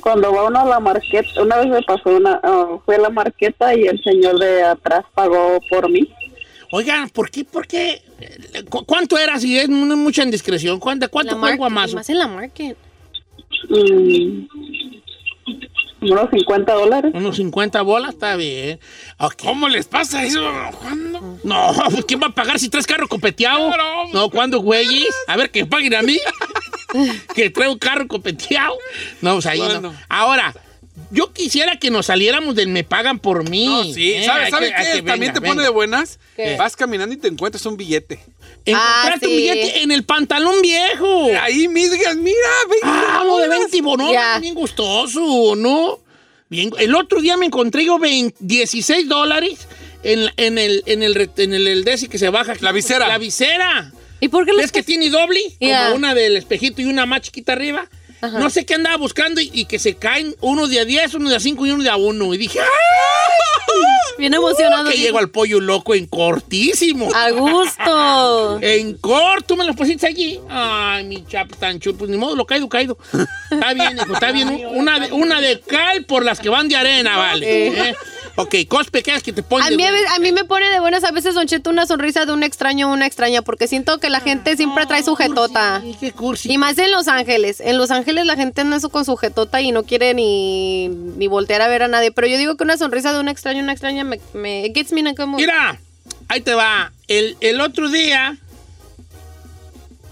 [0.01, 3.11] cuando va uno a la marqueta, una vez me pasó una, ah, fui a la
[3.11, 6.09] marqueta y el señor de atrás pagó por mí.
[6.73, 7.45] Oigan, ¿por qué?
[7.45, 8.03] ¿Por qué?
[8.69, 9.39] ¿Cu- ¿Cuánto era?
[9.39, 10.79] Si es mu- mucha indiscreción.
[10.81, 11.97] ¿Cuánto, cuánto fue el guamazo?
[11.97, 12.77] Más en la market.
[13.69, 14.47] Mm,
[16.03, 17.13] unos 50 dólares.
[17.15, 18.79] Unos 50 bolas, está bien.
[19.41, 20.43] ¿Cómo les pasa eso?
[20.81, 21.39] ¿Cuándo?
[21.45, 23.69] No, pues ¿quién va a pagar si traes carro copeteado?
[23.69, 24.09] Claro.
[24.13, 25.09] No, ¿cuándo, güeyes?
[25.29, 26.19] A ver, que paguen a mí.
[27.35, 28.77] que traigo un carro copeteado.
[29.23, 29.81] No, pues ahí Bueno.
[29.81, 29.95] no.
[30.09, 30.55] Ahora,
[31.11, 33.67] yo quisiera que nos saliéramos del me pagan por mí.
[33.67, 34.13] No, sí.
[34.15, 34.83] Eh, ¿Sabes sabe qué?
[34.83, 35.63] que- También venga, te pone venga.
[35.65, 36.19] de buenas.
[36.37, 36.57] ¿Qué?
[36.57, 38.19] Vas caminando y te encuentras un billete.
[38.65, 41.29] Encontrarte Ah, un billete en el pantalón viejo.
[41.41, 42.37] Ahí misgas, mira,
[42.69, 43.59] 20 Ah, lo de bolas.
[43.61, 44.39] 20 bonos, Ya.
[44.41, 46.01] bien gustoso, ¿no?
[46.49, 49.67] Bien, el otro día me encontré yo 20 16 dólares
[50.03, 52.53] en, en el, en el, en el, el Desi que se baja.
[52.53, 52.65] aquí.
[52.65, 53.09] La visera.
[53.09, 53.93] La visera.
[54.21, 55.41] ¿Y por qué ¿Ves que tiene doble?
[55.61, 57.89] Como una del espejito y una más chiquita arriba.
[58.21, 58.39] Ajá.
[58.39, 61.31] No sé qué andaba buscando y, y que se caen uno de a 10, uno
[61.31, 62.35] de a 5 y uno de a 1.
[62.35, 62.67] Y dije, ¡ah!
[64.19, 64.85] Bien emocionado.
[64.85, 67.09] Que dijo, llego al pollo loco en cortísimo.
[67.15, 68.59] A gusto.
[68.67, 70.41] En corto me los pusiste allí.
[70.49, 71.99] Ay, mi chap tan chulo.
[71.99, 72.97] Pues ni modo, lo caído, caído.
[73.51, 74.67] Está bien, hijo, está bien.
[74.73, 77.89] Una de, una de cal por las que van de arena, vale.
[77.91, 77.97] ¿eh?
[78.39, 80.11] Ok, cosas pequeñas que te ponen A de mí, a buenas.
[80.11, 82.43] ve- a mí me pone de buenas a veces, Don Cheto, una sonrisa de un
[82.43, 85.77] extraño o una extraña, porque siento que la gente siempre trae sujetota.
[85.77, 86.53] Ay, qué cursi.
[86.53, 87.61] Y más en Los Ángeles.
[87.61, 91.69] En Los Ángeles la gente anda con sujetota y no quiere ni, ni voltear a
[91.69, 92.13] ver a nadie.
[92.13, 95.03] Pero yo digo que una sonrisa de un extraño, una extraña, me, me gets me
[95.03, 95.37] mood.
[95.41, 95.81] Mira,
[96.29, 96.93] ahí te va.
[97.09, 98.37] El, el otro día,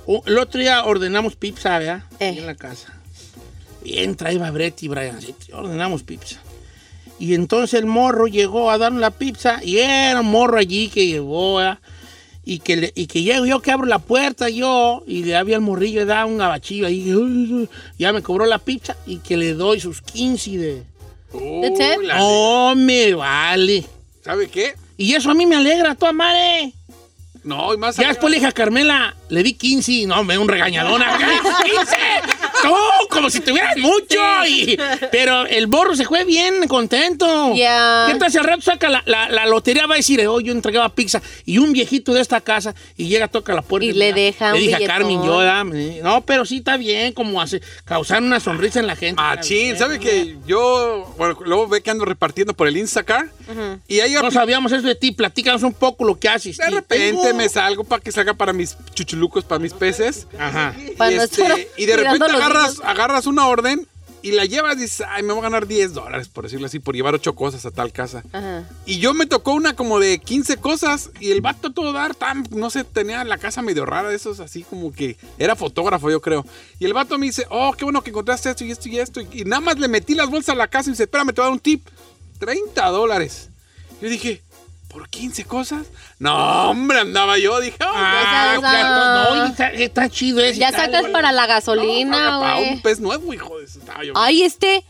[0.06, 2.04] o- el otro día ordenamos pizza, ¿verdad?
[2.20, 2.34] Eh.
[2.38, 2.94] En la casa.
[3.82, 5.18] Bien, traía Brett y Brian.
[5.52, 6.40] ordenamos pizza.
[7.24, 11.06] Y entonces el morro llegó a darnos la pizza y era un morro allí que
[11.06, 11.58] llegó.
[12.44, 15.54] Y que, le- y que llego yo que abro la puerta yo y le había
[15.56, 17.66] el morrillo y da un gabachillo ahí.
[17.98, 20.82] Ya me cobró la pizza y que le doy sus 15 de...
[22.02, 23.86] La- No me vale.
[24.22, 24.74] ¿Sabe qué?
[24.98, 26.74] Y eso a mí me alegra, tu madre.
[27.44, 30.06] No, y más Ya después le dije a Carmela, le di 15.
[30.06, 31.28] No, me un regañadón acá.
[31.28, 31.96] ¡15!
[32.62, 32.74] tú,
[33.10, 34.18] como si tuvieras mucho.
[34.48, 34.78] y-
[35.12, 37.54] pero el borro se fue bien contento.
[37.54, 38.06] Ya.
[38.10, 39.86] ¿Qué tal si al rato saca la, la- la lotería?
[39.86, 41.20] Va a decir, oh, yo entregaba pizza.
[41.44, 43.84] Y un viejito de esta casa y llega, toca la puerta.
[43.84, 44.86] Y le mira, deja Le un dije a.
[44.86, 46.00] Carmen, yo, dame.
[46.02, 49.20] no, pero sí está bien, como hace, causar una sonrisa en la gente.
[49.20, 53.28] Machín, ¿sabe que yo, bueno, luego ve que ando repartiendo por el Instacar
[53.86, 56.56] y ahí No sabíamos eso de ti, platícanos un poco lo que haces.
[56.56, 60.26] de repente me salgo para que salga para mis chuchulucos, para mis peces.
[60.38, 60.74] Ajá.
[60.96, 63.86] Para y, este, y de repente agarras, agarras una orden
[64.22, 66.78] y la llevas y dices, ay, me voy a ganar 10 dólares, por decirlo así,
[66.78, 68.24] por llevar ocho cosas a tal casa.
[68.32, 68.66] Ajá.
[68.86, 72.42] Y yo me tocó una como de 15 cosas y el vato todo dar tan,
[72.50, 76.22] no sé, tenía la casa medio rara de esos, así como que era fotógrafo, yo
[76.22, 76.46] creo.
[76.78, 79.20] Y el vato me dice, oh, qué bueno que encontraste esto y esto y esto.
[79.20, 81.42] Y nada más le metí las bolsas a la casa y me dice, espérame, te
[81.42, 81.86] voy a dar un tip.
[82.38, 83.50] 30 dólares.
[84.00, 84.42] Yo dije,
[84.94, 85.86] ¿por 15 cosas?
[86.20, 87.60] No, hombre, andaba yo.
[87.60, 90.58] Dije, oh, Ah, esa- no, está, está chido ese.
[90.60, 92.72] Ya sacas para la no, gasolina, para güey.
[92.74, 93.64] un pez nuevo, hijo de...
[93.66, 94.12] estaba yo.
[94.16, 94.84] Ay, este.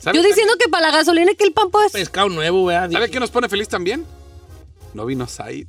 [0.00, 1.92] ¿Sabe Yo diciendo que para la gasolina que el pan pues.
[1.92, 2.90] Pescado nuevo, ¿verdad?
[2.90, 4.04] ¿Sabe qué nos pone feliz también?
[4.94, 5.66] No vino Said.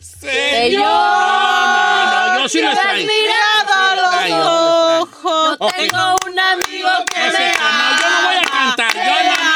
[0.00, 0.80] Señor.
[0.82, 3.06] No, no, yo sí has extraño.
[3.06, 5.56] mirado a los Ay, yo lo Ojo.
[5.58, 5.74] Yo Ok.
[5.76, 8.94] tengo un amigo que No me no, yo no voy a cantar.
[8.94, 9.51] Yo no,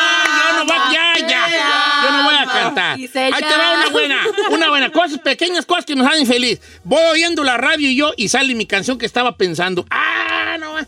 [2.80, 4.92] Ahí te va una buena, una buena.
[4.92, 6.60] Cosas, pequeñas cosas que nos hacen feliz.
[6.84, 9.86] Voy oyendo la radio y yo, y sale mi canción que estaba pensando.
[9.90, 10.78] Ah, no,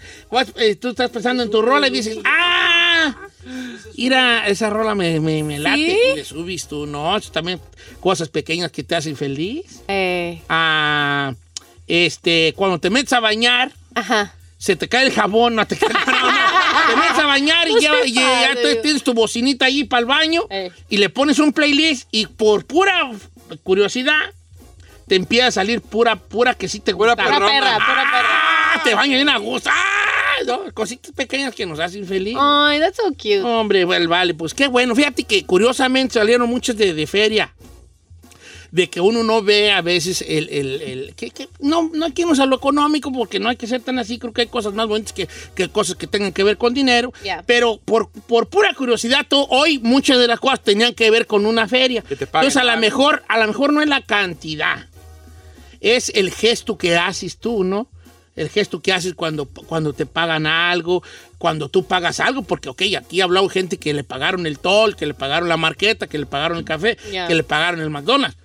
[0.57, 3.15] eh, tú estás pensando en tu rola y dices, ah,
[3.97, 5.77] mira, esa rola me, me, me late.
[5.77, 5.99] ¿Sí?
[6.13, 7.61] Y le subes tú, no, también
[8.01, 9.83] cosas pequeñas que te hacen feliz.
[9.89, 11.35] Eh, Ah,
[11.87, 14.35] este, cuando te metes a bañar, ajá.
[14.59, 16.39] se te cae el jabón, no te cae, no, no.
[16.87, 17.93] Te metes a bañar y, ya
[18.83, 20.71] tienes tu bocinita ahí para el baño Eh.
[20.89, 23.11] y le pones un playlist y por pura
[23.63, 24.33] curiosidad
[25.07, 27.25] te empieza a salir pura, pura que sí te Pura gusta.
[27.25, 27.53] Pura Perrona.
[27.53, 28.29] perra, pura perra.
[28.75, 29.71] Ah, te bañas bien a gusto.
[29.73, 32.37] Ah, no, cositas pequeñas que nos hacen feliz.
[32.39, 33.41] Ay, that's so cute.
[33.43, 34.95] Hombre, well, vale, pues qué bueno.
[34.95, 37.53] Fíjate que curiosamente salieron muchos de, de feria.
[38.71, 40.49] De que uno no ve a veces el...
[40.51, 43.81] el- el- que, que- no, no aquí a lo económico porque no hay que ser
[43.81, 44.19] tan así.
[44.19, 47.13] Creo que hay cosas más bonitas que, que cosas que tengan que ver con dinero.
[47.47, 51.67] Pero por, por pura curiosidad, hoy muchas de las cosas tenían que ver con una
[51.67, 52.03] feria.
[52.03, 54.87] Que te paguen Entonces a lo mejor, a lo mejor no es la cantidad.
[55.81, 57.89] Es el gesto que haces tú, ¿no?
[58.35, 61.03] El gesto que haces cuando, cuando te pagan algo,
[61.39, 64.95] cuando tú pagas algo, porque, ok, aquí ha hablado gente que le pagaron el toll,
[64.95, 68.37] que le pagaron la marqueta, que le pagaron el café, que le pagaron el McDonald's.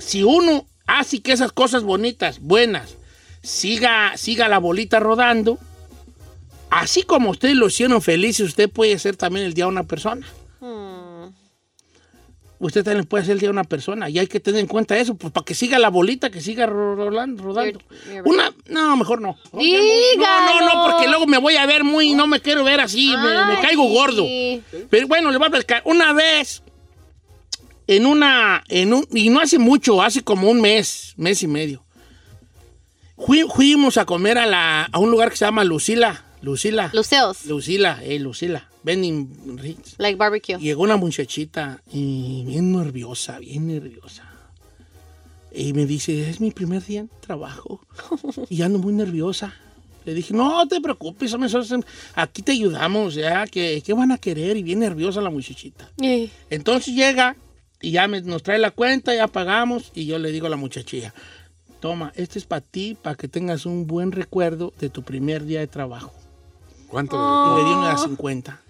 [0.00, 2.96] Si uno hace que esas cosas bonitas, buenas,
[3.42, 5.58] siga, siga la bolita rodando,
[6.70, 10.26] así como ustedes lo hicieron felices, usted puede ser también el día de una persona.
[10.60, 11.30] Hmm.
[12.58, 14.98] Usted también puede ser el día de una persona y hay que tener en cuenta
[14.98, 17.54] eso, pues para que siga la bolita, que siga rodando.
[17.54, 19.38] You're Una, no, mejor no.
[19.52, 23.14] No, no, no, porque luego me voy a ver muy, no me quiero ver así,
[23.16, 24.26] me, caigo gordo.
[24.90, 25.82] Pero bueno, le voy a platicar.
[25.86, 26.62] Una vez,
[27.96, 31.84] en una, en un, y no hace mucho, hace como un mes, mes y medio,
[33.16, 36.24] fui- fuimos a comer a, la, a un lugar que se llama Lucila.
[36.42, 36.90] Lucila.
[36.94, 37.44] Luceos.
[37.46, 38.66] Lucila, eh, Lucila.
[38.82, 39.94] Vending Ritz.
[39.98, 40.56] Like barbecue.
[40.58, 44.24] Llegó una muchachita y bien nerviosa, bien nerviosa.
[45.52, 47.80] Y me dice, es mi primer día en trabajo
[48.48, 49.52] y ando muy nerviosa.
[50.06, 51.34] Le dije, no te preocupes,
[52.14, 54.56] aquí te ayudamos, ya, que ¿qué van a querer?
[54.56, 55.90] Y bien nerviosa la muchachita.
[56.00, 57.36] Eh, Entonces llega
[57.80, 60.56] y ya me- nos trae la cuenta, ya pagamos y yo le digo a la
[60.56, 61.14] muchachilla,
[61.80, 65.60] toma, este es para ti, para que tengas un buen recuerdo de tu primer día
[65.60, 66.12] de trabajo.
[66.88, 67.16] ¿Cuánto?
[67.16, 68.60] Y le di una de 50.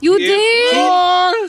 [0.00, 0.26] You did.
[0.72, 0.76] Sí,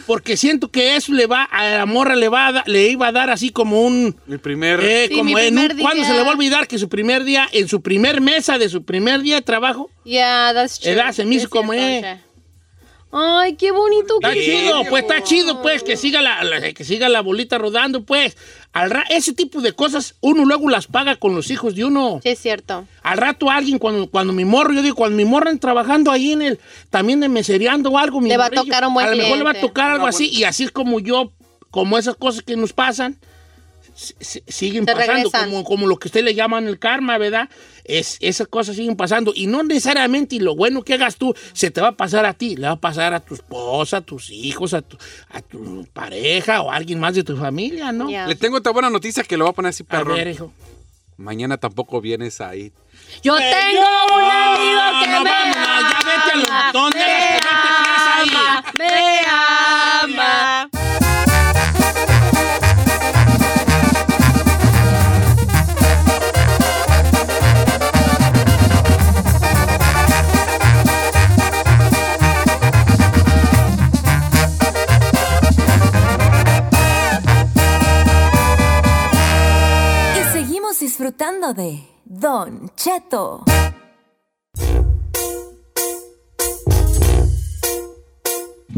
[0.06, 3.08] porque siento que eso le va, a la morra le va a da- le iba
[3.08, 4.16] a dar así como un...
[4.28, 4.80] Mi primer...
[4.82, 5.84] eh, Sí, como mi en un- primer día.
[5.86, 8.70] ¿Cuándo se le va a olvidar que su primer día, en su primer mesa de
[8.70, 9.90] su primer día de trabajo?
[10.06, 10.92] Yeah, that's true.
[10.94, 12.22] Edad, se me hizo como, cierto, eh.
[13.18, 16.84] Ay, qué bonito Está que chido, pues está chido, pues, que siga la, la- que
[16.84, 18.36] siga la bolita rodando, pues.
[18.74, 22.20] Al ra- ese tipo de cosas uno luego las paga con los hijos de uno.
[22.22, 22.86] Sí, es cierto.
[23.04, 26.34] Al rato alguien, cuando, cuando mi morro, yo digo, cuando mi morro anda trabajando ahí
[26.34, 29.12] en el, también de mesereando o algo, mi Le va a tocar un buen A
[29.12, 31.32] lo mejor le va a tocar algo así, y así es como yo,
[31.72, 33.18] como esas cosas que nos pasan,
[33.96, 37.50] siguen Se pasando, como, como lo que usted le llaman el karma, ¿verdad?
[37.86, 41.72] Es, esas cosas siguen pasando, y no necesariamente, y lo bueno que hagas tú, se
[41.72, 44.30] te va a pasar a ti, le va a pasar a tu esposa, a tus
[44.32, 44.98] hijos, a tu,
[45.30, 48.10] a tu pareja, o a alguien más de tu familia, ¿no?
[48.10, 48.28] Yeah.
[48.28, 50.14] Le tengo otra buena noticia que lo voy a poner así, A perro.
[50.14, 50.52] ver, hijo.
[51.18, 52.74] Mañana tampoco vienes ahí.
[53.24, 57.06] Yo tengo un amigo que no, me vámonos, ya vete al ama, montón de me
[57.06, 58.30] creas ahí.
[59.32, 60.70] ama,
[81.00, 81.56] me ama.
[82.06, 83.44] Don Cheto.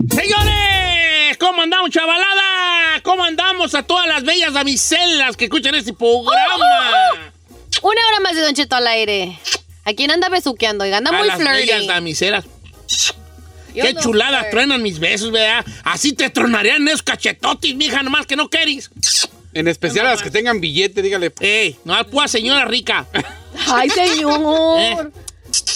[0.09, 3.01] Señores, ¿cómo andamos, chavalada?
[3.03, 6.65] ¿Cómo andamos a todas las bellas damiselas que escuchan este programa?
[7.81, 9.37] Una hora más de Don Cheto al aire.
[9.83, 10.85] ¿A quién anda besuqueando?
[10.85, 12.45] Oiga, anda a muy las bellas damiselas.
[13.75, 15.65] Yo Qué no chuladas truenan mis besos, ¿verdad?
[15.83, 18.89] Así te tronarían esos cachetotis, mija, nomás que no querís.
[19.57, 21.33] En especial a las que tengan billete, dígale.
[21.39, 23.07] Ey, no, pura señora rica.
[23.67, 24.79] Ay, señor.
[24.79, 24.97] Eh.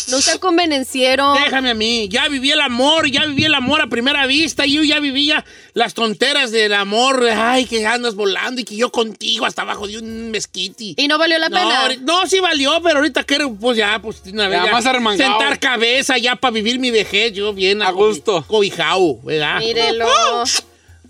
[0.09, 1.33] No sea convenenciero.
[1.33, 2.07] Déjame a mí.
[2.09, 4.65] Ya viví el amor, ya viví el amor a primera vista.
[4.65, 7.25] Yo ya vivía las tonteras del amor.
[7.27, 10.93] Ay, que andas volando y que yo contigo hasta abajo de un mezquite.
[11.01, 11.89] ¿Y no valió la No, pena?
[12.01, 14.59] no, sí valió, pero ahorita quiero, pues ya, pues una vez.
[14.59, 15.39] Ya, ya más arremangado.
[15.39, 18.43] sentar cabeza ya para vivir mi vejez, yo bien A gusto.
[18.47, 19.59] Cobijao, ¿verdad?
[19.59, 20.07] Mírelo.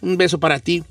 [0.01, 0.84] Un beso para ti.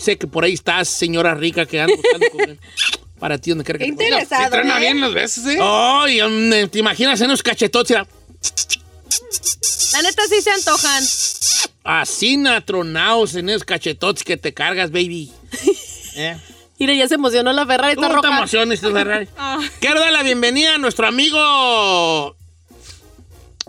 [0.00, 2.58] Sé que por ahí estás, señora rica, que anda buscando comer.
[3.20, 4.44] Para ti, donde quiera que te interesado.
[4.44, 4.80] Sí, truena ¿eh?
[4.80, 5.58] bien los besos, ¿eh?
[5.60, 6.20] Ay,
[6.70, 7.98] ¿te imaginas en unos cachetotes?
[9.92, 11.04] La neta sí se antojan.
[11.84, 15.30] Así natronados en esos cachetotes que te cargas, baby.
[16.16, 16.38] ¿Eh?
[16.78, 18.38] Mira, ya se emocionó la Ferrari, está ¿Cómo te roja.
[18.38, 19.28] emociones, Ferrari?
[19.36, 22.36] Ah, Quiero dar la bienvenida a nuestro amigo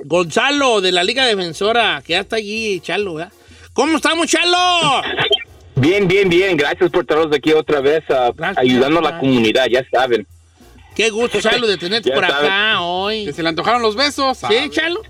[0.05, 3.33] Gonzalo de la Liga Defensora, que ya está allí, Chalo, ¿verdad?
[3.73, 5.01] ¿Cómo estamos, Chalo?
[5.81, 6.55] Bien, bien, bien.
[6.55, 8.57] Gracias por traernos aquí otra vez Gracias.
[8.57, 10.27] ayudando a la comunidad, ya saben.
[10.95, 13.25] Qué gusto, Chalo, de tenerte por acá hoy.
[13.25, 14.37] Que se le antojaron los besos.
[14.37, 14.69] ¿Sí.
[14.69, 15.01] Chalo?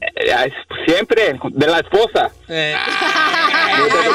[0.00, 0.46] Eh, ah,
[0.86, 2.30] siempre, de la esposa.
[2.48, 2.76] Eh,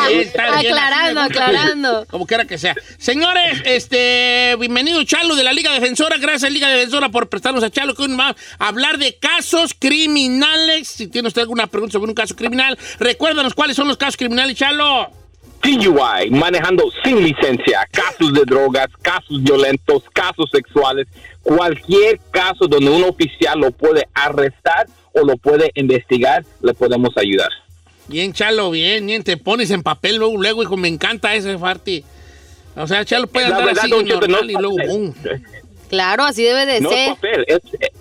[0.08, 2.05] bien, está bien, Aclarando, aclarando.
[2.10, 2.76] Como quiera que sea.
[2.97, 6.18] Señores, este, bienvenido Chalo de la Liga Defensora.
[6.18, 9.74] Gracias, Liga Defensora, por prestarnos a Chalo, que hoy nos va a hablar de casos
[9.78, 10.88] criminales.
[10.88, 14.55] Si tiene usted alguna pregunta sobre un caso criminal, recuérdanos cuáles son los casos criminales,
[14.58, 15.12] Chalo.
[15.64, 21.08] DUI, manejando sin licencia, casos de drogas, casos violentos, casos sexuales,
[21.43, 27.49] cualquier caso donde un oficial lo puede arrestar o lo puede investigar, le podemos ayudar.
[28.08, 29.24] Bien, Chalo, bien, bien.
[29.24, 30.78] Te pones en papel luego, luego, hijo.
[30.78, 32.03] Me encanta ese farti.
[32.76, 35.16] O sea, Chalo puede andar verdad, así normal no y luego, es boom.
[35.89, 37.10] Claro, así debe de No es ser.
[37.16, 37.91] papel, es, eh,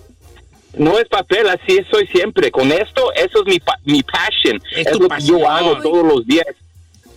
[0.75, 2.51] no es papel, así soy siempre.
[2.51, 3.59] Con esto, eso es mi,
[3.93, 4.61] mi passion.
[4.73, 5.37] Es Es, lo pasión.
[5.39, 6.47] que yo hago todos los días.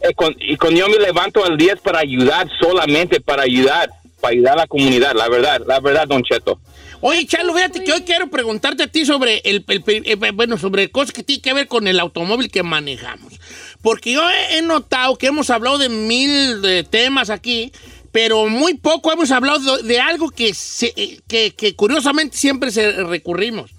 [0.01, 3.89] Eh, con- y cuando yo me levanto al día es para ayudar, solamente para ayudar,
[4.21, 6.59] para ayudar a la comunidad, la verdad, la verdad, Don Cheto.
[7.01, 10.57] Oye, Chalo, fíjate que hoy quiero preguntarte a ti sobre el, el- el- eh, bueno,
[10.57, 13.39] sobre cosas que tienen que ver con el automóvil que manejamos.
[13.81, 17.71] Porque yo he, notado que hemos hablado de mil de temas aquí,
[18.11, 22.69] pero muy poco hemos hablado de, de algo que, se- eh, que, que curiosamente siempre
[22.71, 23.71] se recurrimos.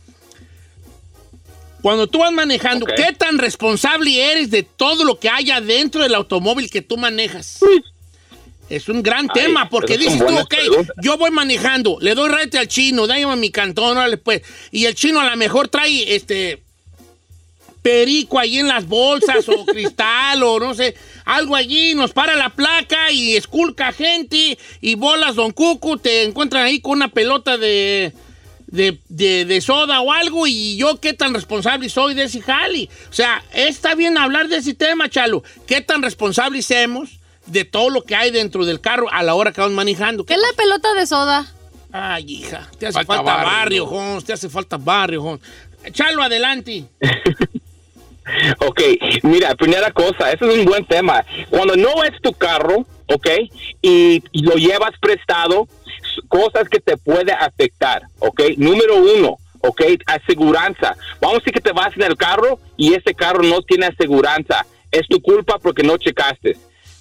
[1.82, 2.92] Cuando tú vas manejando, Ok.
[2.96, 7.58] ¿qué tan responsable eres de todo lo que haya dentro del automóvil que tú manejas?
[8.70, 10.96] Es un gran Ay, tema, porque dices tú, ok, preguntas.
[11.02, 14.42] yo voy manejando, le doy rete al chino, dame a mi cantón, órale, pues.
[14.70, 16.62] Y el chino a lo mejor trae este
[17.82, 20.94] perico ahí en las bolsas o cristal o no sé,
[21.24, 26.64] algo allí, nos para la placa y esculca gente y bolas Don Cucu, te encuentran
[26.64, 28.12] ahí con una pelota de,
[28.66, 32.90] de, de- de soda o algo y yo qué tan responsable soy de ese jali.
[33.10, 35.42] O sea, está bien hablar de ese tema, Chalo.
[35.66, 37.08] ¿Qué tan responsables somos
[37.46, 40.24] de todo lo que hay dentro del carro a la hora que vamos manejando?
[40.24, 41.46] ¿Qué es la pelota de soda?
[41.92, 43.86] Ay, hija, te hace Falta falta, barrio, barrio.
[43.86, 45.40] Jones, te hace falta barrio, Jones.
[45.92, 46.84] Chalo, adelante.
[48.60, 48.80] Ok,
[49.22, 51.24] mira, primera cosa, ese es un buen tema.
[51.48, 53.28] Cuando no es tu carro, ok,
[53.82, 55.66] y, lo llevas prestado,
[56.28, 58.40] cosas que te puede afectar, ok.
[58.56, 60.96] Número uno, ok, aseguranza.
[61.20, 64.66] Vamos a decir que te vas en el carro y ese carro no tiene aseguranza.
[64.90, 66.56] Es tu culpa porque no checaste.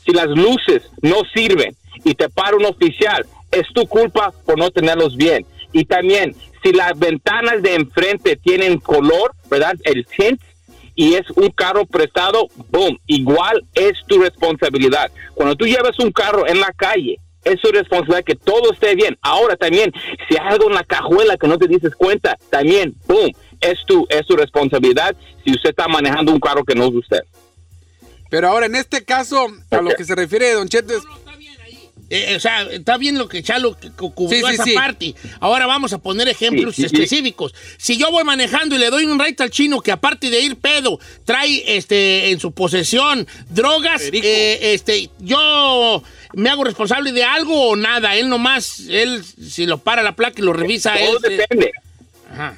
[0.10, 4.72] Si las luces no sirven y te para un oficial, es tu culpa por no
[4.72, 5.45] tenerlos bien.
[5.72, 9.76] Y también, si las ventanas de enfrente tienen color, ¿verdad?
[9.84, 10.41] El tint,
[10.95, 15.12] y es un carro prestado, boom, igual es tu responsabilidad.
[15.36, 19.16] Cuando tú llevas un carro en la calle, es tu responsabilidad que todo esté bien.
[19.22, 19.93] Ahora también,
[20.28, 23.32] si hay algo en la cajuela que no te dices cuenta, también, boom,
[23.62, 27.22] es tu, es tu responsabilidad si usted está manejando un carro que no es usted.
[28.30, 31.04] Pero ahora, en este caso, a lo que se refiere Don Cheto es...
[32.12, 34.74] Eh, o sea, está bien lo que Chalo cu- cu- cubrió Sí, sí, esa sí.
[34.74, 35.16] parte.
[35.40, 36.96] Ahora vamos a poner ejemplos Sí, sí, sí.
[36.96, 37.54] específicos.
[37.78, 40.56] Si yo voy manejando y le doy un rate al chino que aparte de ir
[40.56, 46.02] pedo, trae este en su posesión drogas, eh, este, yo
[46.34, 48.16] me hago responsable de algo o nada.
[48.16, 51.10] Él nomás, él si lo para la placa y lo revisa, él.
[51.10, 51.72] Todo se- depende.
[52.32, 52.58] Ajá.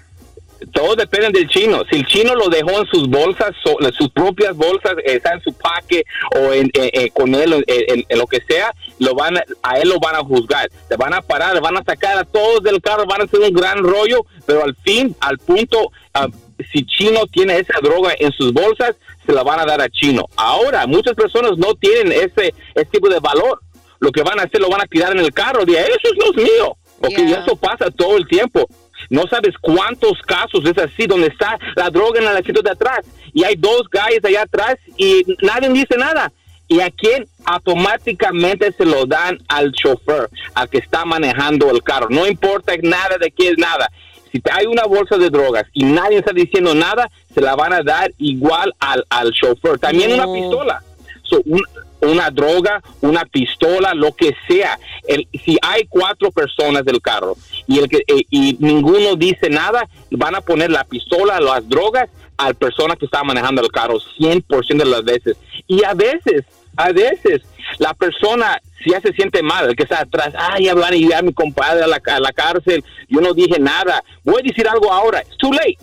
[0.74, 1.84] Todo depende del chino.
[1.90, 5.42] Si el chino lo dejó en sus bolsas, so- en sus propias bolsas, está en
[5.42, 6.04] su paque
[6.36, 9.90] o en, eh, eh, con él, en, lo que sea, lo van a, a él
[9.90, 10.70] lo van a juzgar.
[10.90, 13.40] Le van a parar, le van a sacar a todos del carro, van a hacer
[13.40, 16.28] un gran rollo, pero al fin, al punto, ah,
[16.72, 18.96] si chino tiene esa droga en sus bolsas,
[19.26, 20.26] se la van a dar a chino.
[20.36, 23.60] Ahora, muchas personas no tienen ese, ese tipo de valor.
[24.00, 25.64] Lo que van a hacer, lo van a tirar en el carro.
[25.64, 26.78] De eso es lo mío.
[27.04, 28.68] Ok, y eso pasa todo el tiempo.
[29.12, 33.02] No sabes cuántos casos es así, donde está la droga en el asiento de atrás
[33.34, 36.32] y hay dos guys allá atrás y nadie dice nada.
[36.68, 37.28] ¿Y a quién
[37.86, 42.08] automáticamente se lo dan al chofer, al que está manejando el carro?
[42.10, 43.92] No importa nada de qué es nada.
[44.32, 47.82] Si hay una bolsa de drogas y nadie está diciendo nada, se la van a
[47.84, 49.78] dar igual al, al chofer.
[49.80, 50.82] También una pistola.
[51.24, 51.62] So, un-
[52.02, 54.80] una droga, una pistola, lo que sea.
[55.08, 57.36] El, si hay cuatro personas del carro
[57.68, 62.10] y, el que, eh, y ninguno dice nada, van a poner la pistola, las drogas
[62.38, 65.38] al persona que está manejando el carro 100% de las veces.
[65.68, 66.44] Y a veces,
[66.76, 67.42] a veces,
[67.78, 70.96] la persona si ya se siente mal, el que está atrás, ay, ya van a
[70.96, 74.48] ir a mi compadre a la, a la cárcel, yo no dije nada, voy a
[74.48, 75.78] decir algo ahora, it's too late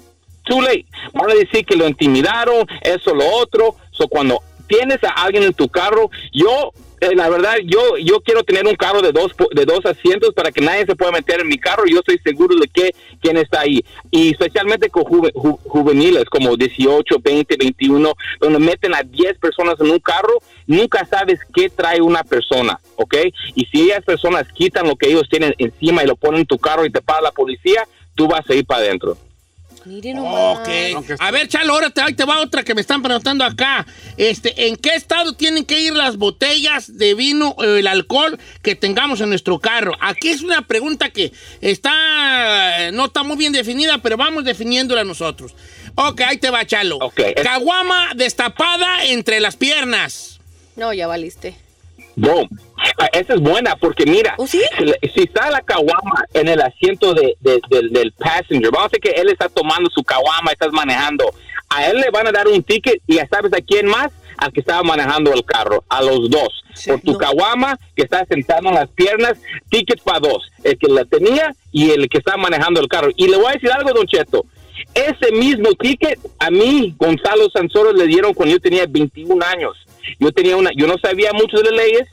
[0.48, 0.86] too late.
[1.12, 3.76] Van a decir que lo intimidaron, eso, lo otro.
[3.90, 8.42] So, cuando tienes a alguien en tu carro, yo, eh, la verdad, yo, yo quiero
[8.44, 11.48] tener un carro de dos, de dos asientos para que nadie se pueda meter en
[11.48, 11.84] mi carro.
[11.86, 13.84] Yo estoy seguro de que quién está ahí.
[14.10, 19.90] Y especialmente con ju- juveniles como 18, 20, 21, donde meten a 10 personas en
[19.90, 23.14] un carro, nunca sabes qué trae una persona, ¿ok?
[23.54, 26.58] Y si esas personas quitan lo que ellos tienen encima y lo ponen en tu
[26.58, 29.16] carro y te para la policía, tú vas a ir para adentro.
[29.88, 30.68] Miren Ok.
[31.18, 33.86] A ver, Chalo, ahora te, ahí te va otra que me están preguntando acá.
[34.18, 38.74] Este, ¿En qué estado tienen que ir las botellas de vino o el alcohol que
[38.74, 39.94] tengamos en nuestro carro?
[40.00, 41.32] Aquí es una pregunta que
[41.62, 45.54] está, no está muy bien definida, pero vamos definiéndola nosotros.
[45.94, 46.98] Ok, ahí te va, Chalo.
[47.42, 50.38] Caguama destapada entre las piernas.
[50.76, 51.56] No, ya valiste.
[52.20, 52.48] Boom.
[52.98, 57.14] Ah, Esa es buena porque mira, si, le- si está la caguama en el asiento
[57.14, 57.60] de, de-
[57.90, 61.30] del passenger, vamos a decir que él está tomando su caguama, estás manejando,
[61.68, 64.52] a él le van a dar un ticket y ya sabes a quién más, al
[64.52, 66.64] que estaba manejando el carro, a los dos.
[66.86, 69.34] Por tu caguama que está sentado en las piernas,
[69.68, 73.10] ticket para dos, el que la tenía y el que estaba manejando el carro.
[73.16, 74.44] Y le voy a decir algo, Don Cheto,
[74.94, 79.76] ese mismo ticket a mí, Gonzalo Sansoro, le dieron cuando yo tenía 21 años.
[80.18, 82.08] Yo tenía una, yo no sabía mucho de las leyes.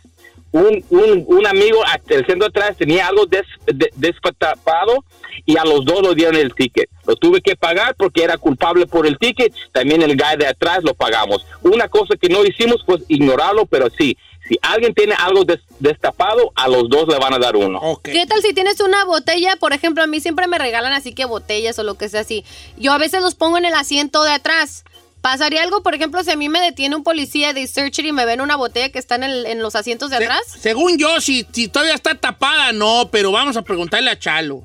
[0.51, 5.03] Un, un, un amigo hasta el centro atrás tenía algo des, de- destapado
[5.45, 6.89] y a los dos lo dieron el ticket.
[7.05, 9.53] Lo tuve que pagar porque era culpable por el ticket.
[9.73, 11.45] También el guy de atrás lo pagamos.
[11.61, 14.17] Una cosa que no hicimos pues ignorarlo, pero sí,
[14.47, 17.99] si alguien tiene algo des- destapado, a los dos le van a dar uno.
[18.01, 19.57] ¿Qué tal si tienes una botella?
[19.59, 22.45] Por ejemplo, a mí siempre me regalan así que botellas o lo que sea así.
[22.77, 24.85] Yo a veces los pongo en el asiento de atrás.
[25.25, 28.25] ¿Pasaría algo, por ejemplo, si a mí me detiene un policía de search y me
[28.25, 30.41] ven una botella que está en, el- en los asientos de atrás?
[30.59, 34.61] Según yo, si, si todavía está tapada, no, pero vamos a preguntarle a Chalo.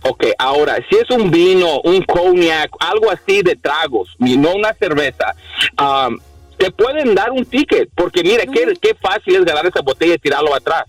[0.00, 4.72] Ok, ahora, si es un vino, un cognac, algo así de tragos, y no una
[4.72, 5.34] cerveza,
[5.78, 6.18] um,
[6.56, 10.18] te pueden dar un ticket, porque mira, qué, qué fácil es ganar esa botella y
[10.18, 10.84] tirarlo atrás.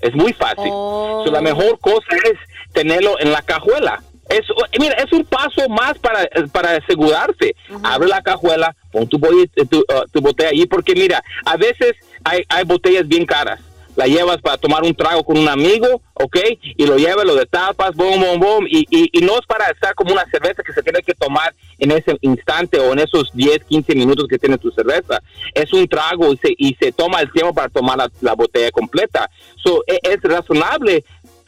[0.00, 0.70] Es muy fácil.
[0.72, 2.36] So, la mejor cosa es
[2.72, 4.02] tenerlo en la cajuela.
[4.30, 4.46] Es,
[4.78, 7.54] mira, es un paso más para, para asegurarse.
[7.82, 11.94] Abre la cajuela, pon tu, bote- tu, uh, tu botella allí, porque mira, a veces
[12.24, 13.60] hay, hay botellas bien caras.
[13.96, 16.36] La llevas para tomar un trago con un amigo, ¿ok?
[16.62, 18.66] Y lo llevas, lo destapas, boom, boom, boom.
[18.68, 21.52] Y, y, y no es para estar como una cerveza que se tiene que tomar
[21.76, 25.20] en ese instante o en esos 10, 15 minutos que tiene tu cerveza.
[25.54, 28.70] Es un trago y se, y se toma el tiempo para tomar la, la botella
[28.70, 29.28] completa.
[29.56, 31.04] So, e- es razonable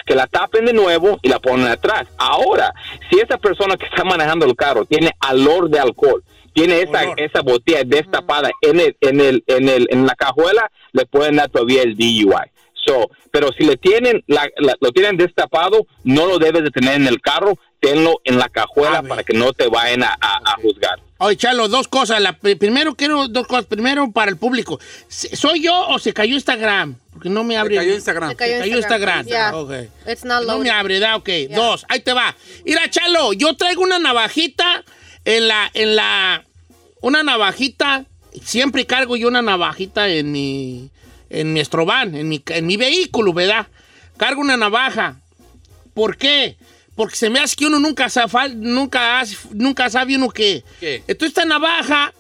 [0.07, 2.07] que la tapen de nuevo y la ponen atrás.
[2.19, 2.73] Ahora,
[3.11, 6.23] si esa persona que está manejando el carro tiene alor de alcohol,
[6.55, 11.07] tiene esa, esa botella destapada en, el, en, el, en, el, en la cajuela, le
[11.07, 12.27] pueden dar todavía el DUI.
[12.75, 16.95] So, pero si le tienen, la, la- lo tienen destapado, no lo debes de tener
[16.97, 20.57] en el carro, tenlo en la cajuela para que no te vayan a, a- a
[20.61, 20.99] juzgar.
[21.25, 22.21] Oye, Chalo, dos cosas.
[22.21, 23.67] La, primero quiero dos cosas.
[23.67, 24.81] Primero, para el público.
[25.09, 26.97] ¿Se- ¿Soy yo o se cayó Instagram?
[27.13, 27.77] Porque no me abre.
[27.77, 28.31] cayó Instagram.
[28.31, 29.27] Se cayó, Instagram.
[29.27, 29.57] Yeah.
[29.57, 29.73] Ok.
[30.09, 31.29] It's not No me abre, da, ok.
[31.55, 32.35] Dos, ahí te va.
[32.65, 34.83] Mira, Chalo, yo traigo una navajita
[35.25, 36.45] en la, en la,
[37.01, 38.05] una navajita,
[38.45, 40.91] siempre cargo yo una navajita en mi,
[41.31, 43.69] en mi estroban, en mi, en mi vehículo, ¿verdad?
[44.17, 45.21] Cargo una navaja.
[45.95, 46.57] ¿Por qué?
[46.95, 49.23] Porque se me hace que uno nunca sabe, nunca,
[49.53, 50.63] nunca sabe uno qué.
[50.81, 51.03] ¿Qué?
[51.07, 52.13] Entonces esta navaja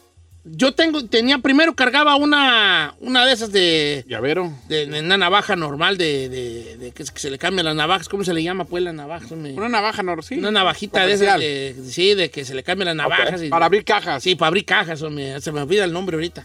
[0.44, 4.52] yo tengo, tenía, primero cargaba una, una de esas de, Llavero.
[4.68, 8.08] de, de una navaja normal de, de- de que, se- le cambian las navajas.
[8.08, 9.26] ¿Cómo se le llama pues la navaja?
[9.32, 10.34] Una navaja, no, sí.
[10.36, 13.40] Una navajita de esas, de, sí, de que se le cambian las navajas.
[13.42, 14.22] y- Para abrir cajas.
[14.22, 16.44] Sí, para abrir cajas, hombre, se me olvida el nombre ahorita.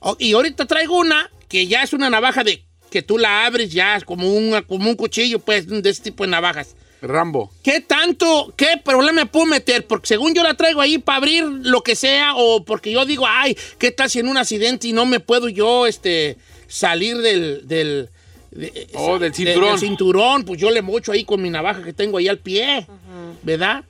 [0.00, 3.70] O- y ahorita traigo una que ya es una navaja de que tú la abres
[3.72, 6.74] ya como, una, como un cuchillo, pues, de este tipo de navajas.
[7.00, 7.50] Rambo.
[7.62, 9.86] ¿Qué tanto, qué problema me puedo meter?
[9.86, 13.24] Porque según yo la traigo ahí para abrir lo que sea, o porque yo digo,
[13.28, 16.36] ay, ¿qué tal si en un accidente y no me puedo yo este,
[16.66, 17.66] salir del.
[17.68, 18.08] del
[18.50, 19.78] de- Oh, del de- cinturón.
[19.78, 20.44] cinturón?
[20.44, 22.86] Pues yo le mocho ahí con mi navaja que tengo ahí al pie,
[23.42, 23.84] ¿verdad?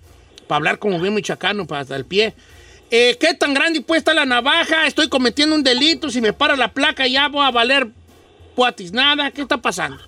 [0.47, 2.35] Para hablar como bien michoacano, para hasta el pie.
[2.91, 4.87] Eh, ¿Qué tan grande puede estar la navaja?
[4.87, 6.11] Estoy cometiendo un delito.
[6.11, 7.89] Si me para la placa, ya voy a valer
[8.55, 9.31] puatis nada.
[9.31, 9.99] ¿Qué está pasando?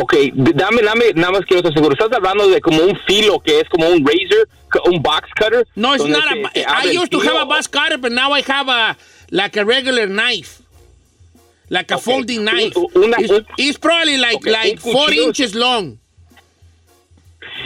[0.00, 1.92] Ok, dame, dame, nada más quiero estar seguro.
[1.94, 4.48] ¿Estás hablando de como un filo que es como un razor,
[4.86, 5.66] un box cutter?
[5.74, 6.50] No, it's Donde not se- a.
[6.52, 8.96] se abre I used to have a bus cutter, but now I have a
[9.30, 10.62] like a regular knife,
[11.68, 12.04] like a Okay.
[12.04, 12.76] folding knife.
[12.94, 15.98] Una- it's, un- it's probably like Okay, like four inches long.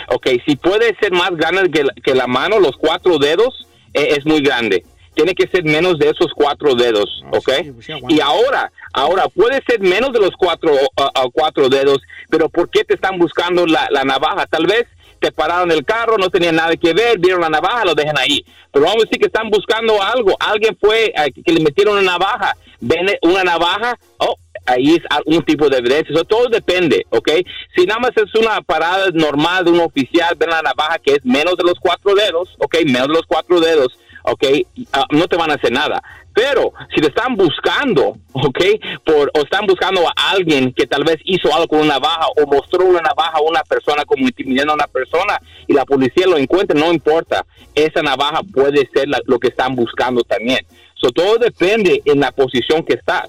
[0.08, 4.14] Ok, si puede ser más grande que la, que la mano, los cuatro dedos, eh,
[4.16, 4.84] es muy grande.
[5.14, 7.50] Tiene que ser menos de esos cuatro dedos, Ah, ¿ok?
[7.74, 11.98] pues y ahora, ahora puede ser menos de los cuatro, ah, cuatro dedos,
[12.30, 14.46] pero ¿por qué te están buscando la, la navaja?
[14.46, 14.86] Tal vez
[15.20, 18.44] te pararon el carro, no tenían nada que ver, vieron la navaja, lo dejan ahí.
[18.72, 20.34] Pero vamos a decir que están buscando algo.
[20.40, 24.34] Alguien fue ah, que le metieron una navaja, ven una navaja, oh,
[24.66, 26.12] ahí es un tipo de evidencia.
[26.14, 27.30] Eso todo depende, ¿ok?
[27.76, 31.24] Si nada más es una parada normal de un oficial, ven la navaja que es
[31.24, 32.78] menos de los cuatro dedos, ¿ok?
[32.86, 33.92] Menos de los cuatro dedos,
[34.24, 34.44] ¿ok?
[34.92, 36.02] Ah, no te van a hacer nada.
[36.34, 38.60] Pero si te están buscando, ¿ok?
[39.04, 42.46] Por, o están buscando a alguien que tal vez hizo algo con una navaja o
[42.46, 46.38] mostró una navaja a una persona como intimidando a una persona y la policía lo
[46.38, 47.44] encuentra, no importa.
[47.74, 50.60] Esa navaja puede ser la- lo que están buscando también.
[50.94, 53.28] So, todo depende en la posición que estás.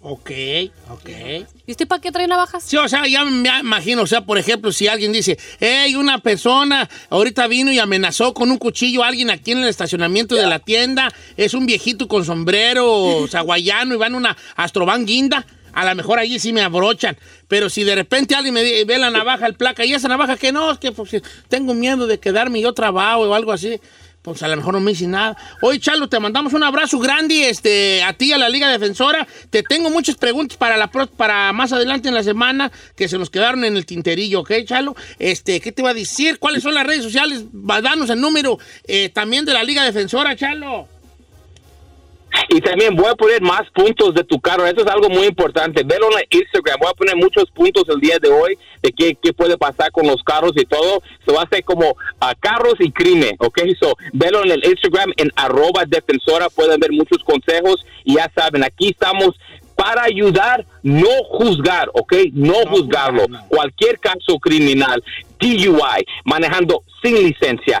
[0.00, 0.30] Ok,
[0.90, 1.08] ok.
[1.66, 2.62] ¿Y usted para qué trae navajas?
[2.62, 6.18] Sí, o sea, ya me imagino, o sea, por ejemplo, si alguien dice, hey, una
[6.18, 10.46] persona ahorita vino y amenazó con un cuchillo a alguien aquí en el estacionamiento de
[10.46, 15.94] la tienda, es un viejito con sombrero saguayano y van una astroban guinda, a lo
[15.96, 17.16] mejor allí sí me abrochan,
[17.48, 20.52] pero si de repente alguien me ve la navaja, el placa, y esa navaja que
[20.52, 23.80] no, es que pues, tengo miedo de quedarme yo trabajo o algo así.
[24.28, 25.36] Pues a lo mejor no me hice nada.
[25.62, 29.26] Oye, Chalo, te mandamos un abrazo grande este, a ti, a la Liga Defensora.
[29.50, 33.18] Te tengo muchas preguntas para, la, pro- para más adelante en la semana que se
[33.18, 34.94] nos quedaron en el tinterillo, ¿ok, Chalo?
[35.18, 36.38] Este, ¿Qué te va a decir?
[36.38, 37.44] ¿Cuáles son las redes sociales?
[37.52, 40.88] Danos el número eh, también de la Liga Defensora, Chalo.
[42.48, 44.66] Y también voy a poner más puntos de tu carro.
[44.66, 45.82] Eso es algo muy importante.
[45.84, 46.78] Velo en Instagram.
[46.80, 50.06] Voy a poner muchos puntos el día de hoy de qué, qué puede pasar con
[50.06, 51.02] los carros y todo.
[51.26, 53.60] Se va a hacer como ah, carros y crimen, ¿ok?
[53.80, 56.48] So, velo en el Instagram en arroba defensora.
[56.48, 57.84] Pueden ver muchos consejos.
[58.04, 59.34] Y ya saben, aquí estamos
[59.78, 62.14] para ayudar, no juzgar, ¿ok?
[62.32, 63.22] No, juzgarlo.
[63.22, 63.48] juzgar, no.
[63.48, 65.02] Cualquier caso criminal,
[65.38, 67.80] DUI, manejando sin licencia,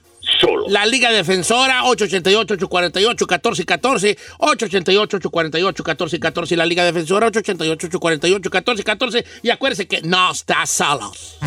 [0.67, 11.37] La Liga Defensora, 888-848-1414, 888-848-1414, la Liga Defensora, 888-848-1414, y acuérdense que no estás solos.